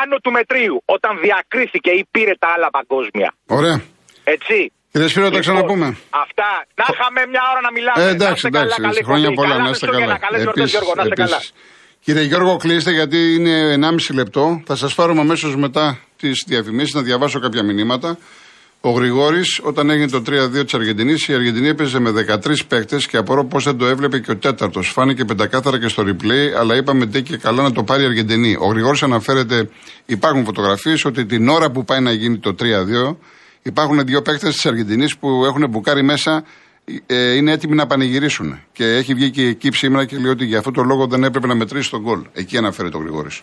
άνω 0.00 0.16
του 0.22 0.30
μετρίου 0.30 0.82
όταν 0.84 1.10
διακρίθηκε 1.24 1.90
ή 1.90 2.06
πήρε 2.10 2.34
τα 2.38 2.48
άλλα 2.54 2.68
παγκόσμια. 2.70 3.30
Ωραία. 3.46 3.82
Έτσι. 4.24 4.72
Κύριε 4.92 5.08
Σπύρο, 5.08 5.28
τα 5.30 5.36
λοιπόν, 5.36 5.40
ξαναπούμε. 5.40 5.86
Αυτά. 6.24 6.50
Να 6.74 6.84
είχαμε 6.92 7.20
μια 7.32 7.42
ώρα 7.50 7.60
να 7.66 7.70
μιλάμε. 7.76 8.02
Ε, 8.04 8.08
εντάξει, 8.08 8.46
εντάξει. 8.46 8.80
Καλά, 8.80 9.00
χρόνια 9.04 9.30
πολλά, 9.32 9.56
να 9.58 9.68
είστε 9.68 9.86
καλά. 9.86 10.18
Επίσης, 10.40 10.70
Γιώργο, 10.70 10.94
να 10.94 11.02
είστε 11.02 11.14
καλά. 11.14 11.40
Κύριε 12.04 12.22
Γιώργο, 12.22 12.56
κλείστε 12.56 12.90
γιατί 12.90 13.34
είναι 13.34 13.54
1,5 13.72 14.14
λεπτό. 14.14 14.62
Θα 14.66 14.76
σας 14.76 14.94
πάρουμε 14.94 15.20
αμέσως 15.20 15.56
μετά 15.56 15.98
τις 16.16 16.44
διαφημίσεις 16.46 16.94
να 16.94 17.02
διαβάσω 17.02 17.38
κάποια 17.40 17.62
μηνύματα. 17.62 18.18
Ο 18.84 18.90
Γρηγόρης, 18.90 19.60
όταν 19.62 19.90
έγινε 19.90 20.08
το 20.08 20.22
3-2 20.26 20.64
της 20.64 20.74
Αργεντινής, 20.74 21.28
η 21.28 21.34
Αργεντινή 21.34 21.68
έπαιζε 21.68 21.98
με 21.98 22.10
13 22.10 22.64
παίκτες 22.68 23.06
και 23.06 23.16
απορώ 23.16 23.44
πώς 23.44 23.64
δεν 23.64 23.76
το 23.76 23.86
έβλεπε 23.86 24.18
και 24.18 24.30
ο 24.30 24.36
τέταρτος. 24.36 24.88
Φάνηκε 24.88 25.24
πεντακάθαρα 25.24 25.78
και 25.78 25.88
στο 25.88 26.02
replay, 26.06 26.58
αλλά 26.58 26.76
είπαμε 26.76 27.04
ντε 27.04 27.20
και 27.20 27.36
καλά 27.36 27.62
να 27.62 27.72
το 27.72 27.82
πάρει 27.82 28.02
η 28.02 28.06
Αργεντινή. 28.06 28.56
Ο 28.60 28.66
Γρηγόρης 28.66 29.02
αναφέρεται, 29.02 29.68
υπάρχουν 30.06 30.44
φωτογραφίες, 30.44 31.04
ότι 31.04 31.26
την 31.26 31.48
ώρα 31.48 31.70
που 31.70 31.84
πάει 31.84 32.00
να 32.00 32.12
γίνει 32.12 32.38
το 32.38 32.54
3-2, 32.58 33.16
υπάρχουν 33.62 34.06
δύο 34.06 34.22
παίκτες 34.22 34.54
της 34.54 34.66
Αργεντινής 34.66 35.16
που 35.16 35.44
έχουν 35.44 35.68
μπουκάρει 35.68 36.02
μέσα, 36.02 36.44
ε, 37.06 37.34
είναι 37.34 37.52
έτοιμοι 37.52 37.74
να 37.74 37.86
πανηγυρίσουν. 37.86 38.60
Και 38.72 38.84
έχει 38.84 39.14
βγει 39.14 39.30
και 39.30 39.42
εκεί 39.46 39.72
σήμερα 39.72 40.04
και 40.04 40.16
λέει 40.16 40.30
ότι 40.30 40.44
για 40.44 40.58
αυτό 40.58 40.70
το 40.70 40.82
λόγο 40.82 41.06
δεν 41.06 41.24
έπρεπε 41.24 41.46
να 41.46 41.54
μετρήσει 41.54 41.90
τον 41.90 42.00
γκολ. 42.00 42.20
Εκεί 42.32 42.56
αναφέρεται 42.56 42.96
ο 42.96 43.00
Γρηγόρης. 43.00 43.42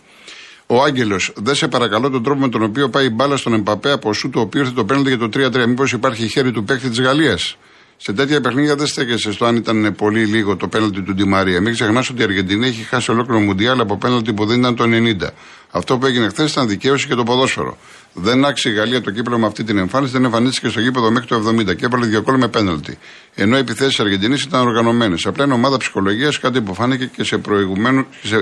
Ο 0.72 0.84
Άγγελος, 0.84 1.34
δεν 1.36 1.56
σε 1.56 1.68
παρακαλώ 1.68 2.10
τον 2.10 2.24
τρόπο 2.24 2.40
με 2.40 2.50
τον 2.50 2.64
οποίο 2.64 2.90
πάει 2.90 3.06
η 3.06 3.10
μπάλα 3.14 3.38
στον 3.38 3.54
Εμπαπέ 3.54 3.92
από 3.92 4.14
σου 4.14 4.30
το 4.30 4.40
οποίος 4.40 4.64
ήρθε 4.64 4.76
το 4.76 4.86
πέναλτι 4.86 5.10
για 5.10 5.18
το 5.18 5.30
3-3. 5.34 5.68
Μήπως 5.68 5.92
υπάρχει 5.92 6.28
χέρι 6.28 6.52
του 6.52 6.64
παίκτη 6.64 6.90
της 6.90 7.02
Γαλλίας. 7.02 7.58
Σε 7.98 8.14
τέτοια 8.14 8.42
παιχνίδια 8.42 8.76
δεν 8.76 8.88
στέκεσαι 8.88 9.32
στο 9.32 9.46
αν 9.46 9.56
ήταν 9.56 9.94
πολύ 9.98 10.26
λίγο 10.26 10.56
το 10.56 10.68
πέναλτι 10.68 11.02
του 11.02 11.14
Ντιμαρία. 11.14 11.62
Μην 11.62 11.74
ξεχνάς 11.74 12.10
ότι 12.10 12.22
η 12.22 12.24
Αργεντινή 12.24 12.68
έχει 12.68 12.82
χάσει 12.84 13.12
ολόκληρο 13.12 13.40
μουντιάλ 13.40 13.80
από 13.80 13.98
πέναλτι 13.98 14.34
που 14.34 14.46
δεν 14.46 14.60
ήταν 14.60 14.76
το 14.76 14.84
90. 14.84 15.30
Αυτό 15.72 15.98
που 15.98 16.06
έγινε 16.06 16.28
χθες 16.28 16.52
ήταν 16.52 16.68
δικαίωση 16.68 17.08
και 17.08 17.16
το 17.16 17.24
ποδόσφαιρο. 17.24 17.78
Δεν 18.14 18.46
άξιζε 18.46 18.70
η 18.70 18.78
Γαλλία 18.78 19.02
το 19.02 19.12
κύπελο 19.12 19.38
με 19.40 19.46
αυτή 19.46 19.64
την 19.64 19.78
εμφάνιση, 19.78 20.12
δεν 20.12 20.24
εμφανίστηκε 20.24 20.68
στο 20.68 20.80
γήπεδο 20.80 21.12
μέχρι 21.12 21.28
το 21.28 21.36
70 21.36 21.76
και 21.76 21.86
έβαλε 21.86 22.06
δύο 22.06 22.22
κόλλο 22.22 22.38
με 22.38 22.48
πέναλτι. 22.48 22.98
Ενώ 23.36 23.56
οι 23.56 23.60
επιθέσεις 23.60 24.00
Αργεντινής 24.00 24.44
ήταν 24.44 24.68
οργανωμένες. 24.68 25.26
Απλά 25.26 25.44
είναι 25.44 25.54
ομάδα 25.54 25.78
ψυχολογίας, 25.78 26.40
κάτι 26.40 26.62
που 26.62 26.74
φάνηκε 26.74 27.06
και 27.06 27.24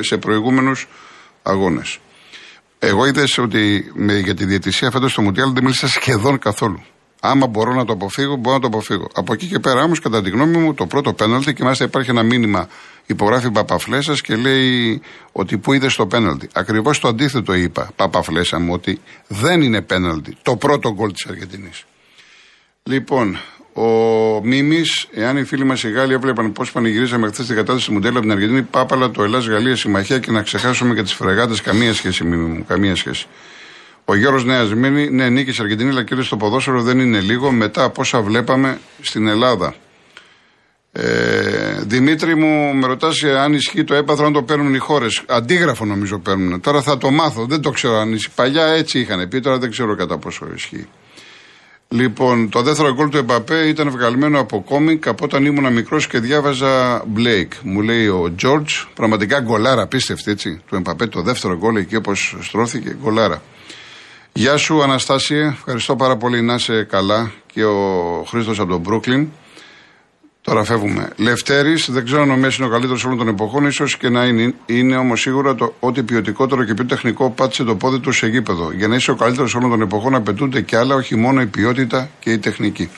σε 0.01 0.17
προηγούμενους 0.17 0.87
αγώνες. 1.43 1.99
Εγώ 2.79 3.05
είδες 3.05 3.37
ότι 3.37 3.91
με, 3.93 4.17
για 4.17 4.35
τη 4.35 4.45
διαιτησία 4.45 4.91
φέτος 4.91 5.11
στο 5.11 5.21
Μουντιάλ 5.21 5.53
δεν 5.53 5.63
μίλησα 5.63 5.87
σχεδόν 5.87 6.39
καθόλου. 6.39 6.83
Άμα 7.19 7.47
μπορώ 7.47 7.73
να 7.73 7.85
το 7.85 7.93
αποφύγω, 7.93 8.35
μπορώ 8.35 8.55
να 8.55 8.61
το 8.61 8.67
αποφύγω. 8.67 9.07
Από 9.13 9.33
εκεί 9.33 9.47
και 9.47 9.59
πέρα 9.59 9.83
όμως, 9.83 9.99
κατά 9.99 10.21
τη 10.21 10.29
γνώμη 10.29 10.57
μου, 10.57 10.73
το 10.73 10.85
πρώτο 10.85 11.13
πέναλτι 11.13 11.53
και 11.53 11.63
μάλιστα 11.63 11.83
υπάρχει 11.83 12.09
ένα 12.09 12.23
μήνυμα, 12.23 12.67
υπογράφει 13.05 13.51
Παπαφλέσας 13.51 14.21
και 14.21 14.35
λέει 14.35 15.01
ότι 15.31 15.57
πού 15.57 15.73
είδες 15.73 15.95
το 15.95 16.07
πέναλτι; 16.07 16.49
Ακριβώς 16.53 16.99
το 16.99 17.07
αντίθετο 17.07 17.53
είπα, 17.53 17.91
Παπαφλέσα 17.95 18.59
μου, 18.59 18.73
ότι 18.73 19.01
δεν 19.27 19.61
είναι 19.61 19.81
πέναλτι 19.81 20.37
το 20.41 20.55
πρώτο 20.55 20.93
γκολ 20.93 21.11
της 21.11 21.25
Αργεντινής. 21.25 21.85
Λοιπόν, 22.83 23.37
ο 23.77 24.41
Μίμης, 24.43 25.07
εάν 25.11 25.37
οι 25.37 25.43
φίλοι 25.43 25.63
μας 25.63 25.83
οι 25.83 25.91
Γάλλοι 25.91 26.13
έβλεπαν 26.13 26.51
πώς 26.51 26.71
πανηγυρίζαμε 26.71 27.27
χθες 27.27 27.45
την 27.45 27.55
κατάσταση 27.55 27.87
του 27.87 27.93
μοντέλου 27.93 28.17
από 28.17 28.21
την 28.21 28.31
Αργεντινή, 28.31 28.61
πάπαλα 28.61 29.11
το 29.11 29.23
Ελλά-Γαλλία 29.23 29.75
συμμαχία 29.75 30.19
και 30.19 30.31
να 30.31 30.41
ξεχάσουμε 30.41 30.95
και 30.95 31.03
τις 31.03 31.13
φρεγάτες. 31.13 31.61
Καμία 31.61 31.93
σχέση, 31.93 32.23
Μίμη 32.23 32.45
μου, 32.45 32.65
καμία 32.67 32.95
σχέση. 32.95 33.27
Ο 34.05 34.15
Γιώργος 34.15 34.45
Νέα 34.45 34.73
Σμύρνη, 34.73 35.09
ναι, 35.09 35.29
νίκης 35.29 35.53
στην 35.53 35.65
Αργεντινής, 35.65 35.93
αλλά 35.93 36.03
κύριε 36.03 36.23
στο 36.23 36.37
ποδόσφαιρο 36.37 36.81
δεν 36.81 36.99
είναι 36.99 37.19
λίγο 37.19 37.51
μετά 37.51 37.83
από 37.83 38.01
όσα 38.01 38.21
βλέπαμε 38.21 38.79
στην 39.01 39.27
Ελλάδα. 39.27 39.75
Ε, 40.91 41.81
Δημήτρη 41.81 42.35
μου, 42.35 42.73
με 42.73 42.87
ρωτάς 42.87 43.23
αν 43.23 43.53
ισχύει 43.53 43.83
το 43.83 43.93
έπαθρο, 43.93 44.25
αν 44.25 44.33
το 44.33 44.43
παίρνουν 44.43 44.73
οι 44.73 44.77
χώρες. 44.77 45.23
Αντίγραφο 45.27 45.85
νομίζω 45.85 46.19
παίρνουν. 46.19 46.61
Τώρα 46.61 46.81
θα 46.81 46.97
το 46.97 47.11
μάθω, 47.11 47.45
δεν 47.45 47.61
το 47.61 47.71
ξέρω 47.71 47.97
αν 47.97 48.13
ισχύει. 48.13 48.31
Παλιά 48.35 48.65
έτσι 48.65 48.99
είχαν 48.99 49.27
πει, 49.27 49.39
τώρα 49.39 49.57
δεν 49.57 49.71
ξέρω 49.71 49.95
κατά 49.95 50.17
πόσο 50.17 50.47
ισχύει. 50.55 50.87
Λοιπόν, 51.89 52.49
το 52.49 52.61
δεύτερο 52.61 52.93
γκολ 52.93 53.09
του 53.09 53.17
Εμπαπέ 53.17 53.67
ήταν 53.67 53.89
βγαλμένο 53.89 54.39
από 54.39 54.61
κόμικ 54.61 55.07
από 55.07 55.25
όταν 55.25 55.45
ήμουν 55.45 55.73
μικρός 55.73 56.07
και 56.07 56.19
διάβαζα 56.19 57.03
Μπλέικ. 57.07 57.53
Μου 57.63 57.81
λέει 57.81 58.07
ο 58.07 58.33
Τζόρτζ, 58.35 58.73
πραγματικά 58.93 59.39
γκολάρα, 59.39 59.87
απίστευτη 59.87 60.31
έτσι. 60.31 60.61
Του 60.67 60.75
Εμπαπέ 60.75 61.07
το 61.07 61.21
δεύτερο 61.21 61.57
γκολ 61.57 61.75
εκεί 61.75 61.95
όπως 61.95 62.35
στρώθηκε, 62.41 62.97
γκολάρα. 63.01 63.41
Γεια 64.33 64.57
σου 64.57 64.83
Αναστάσια, 64.83 65.55
ευχαριστώ 65.57 65.95
πάρα 65.95 66.17
πολύ 66.17 66.41
να 66.41 66.53
είσαι 66.53 66.83
καλά 66.89 67.31
και 67.53 67.63
ο 67.65 68.23
Χρήστος 68.29 68.59
από 68.59 68.69
τον 68.69 68.79
Μπρούκλιν. 68.79 69.27
Τώρα 70.47 70.63
φεύγουμε. 70.63 71.09
Λευτέρης, 71.15 71.89
δεν 71.91 72.05
ξέρω 72.05 72.21
αν 72.21 72.29
ο 72.29 72.37
Μέση 72.37 72.57
είναι 72.57 72.69
ο 72.69 72.71
καλύτερος 72.71 73.05
όλων 73.05 73.17
των 73.17 73.27
εποχών, 73.27 73.65
ίσως 73.65 73.97
και 73.97 74.09
να 74.09 74.25
είναι. 74.25 74.53
Είναι 74.65 74.97
όμως 74.97 75.21
σίγουρα 75.21 75.55
το 75.55 75.73
ότι 75.79 76.03
ποιοτικότερο 76.03 76.63
και 76.63 76.73
πιο 76.73 76.85
τεχνικό 76.85 77.29
πάτησε 77.29 77.63
το 77.63 77.75
πόδι 77.75 77.99
του 77.99 78.11
σε 78.11 78.27
γήπεδο. 78.27 78.71
Για 78.71 78.87
να 78.87 78.95
είσαι 78.95 79.11
ο 79.11 79.15
καλύτερος 79.15 79.55
όλων 79.55 79.69
των 79.69 79.81
εποχών 79.81 80.15
απαιτούνται 80.15 80.61
και 80.61 80.77
άλλα, 80.77 80.95
όχι 80.95 81.15
μόνο 81.15 81.41
η 81.41 81.45
ποιότητα 81.45 82.09
και 82.19 82.31
η 82.31 82.37
τεχνική. 82.37 82.89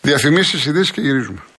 Διαφημίσεις, 0.00 0.66
ειδήσεις 0.66 0.90
και 0.90 1.00
γυρίζουμε. 1.00 1.38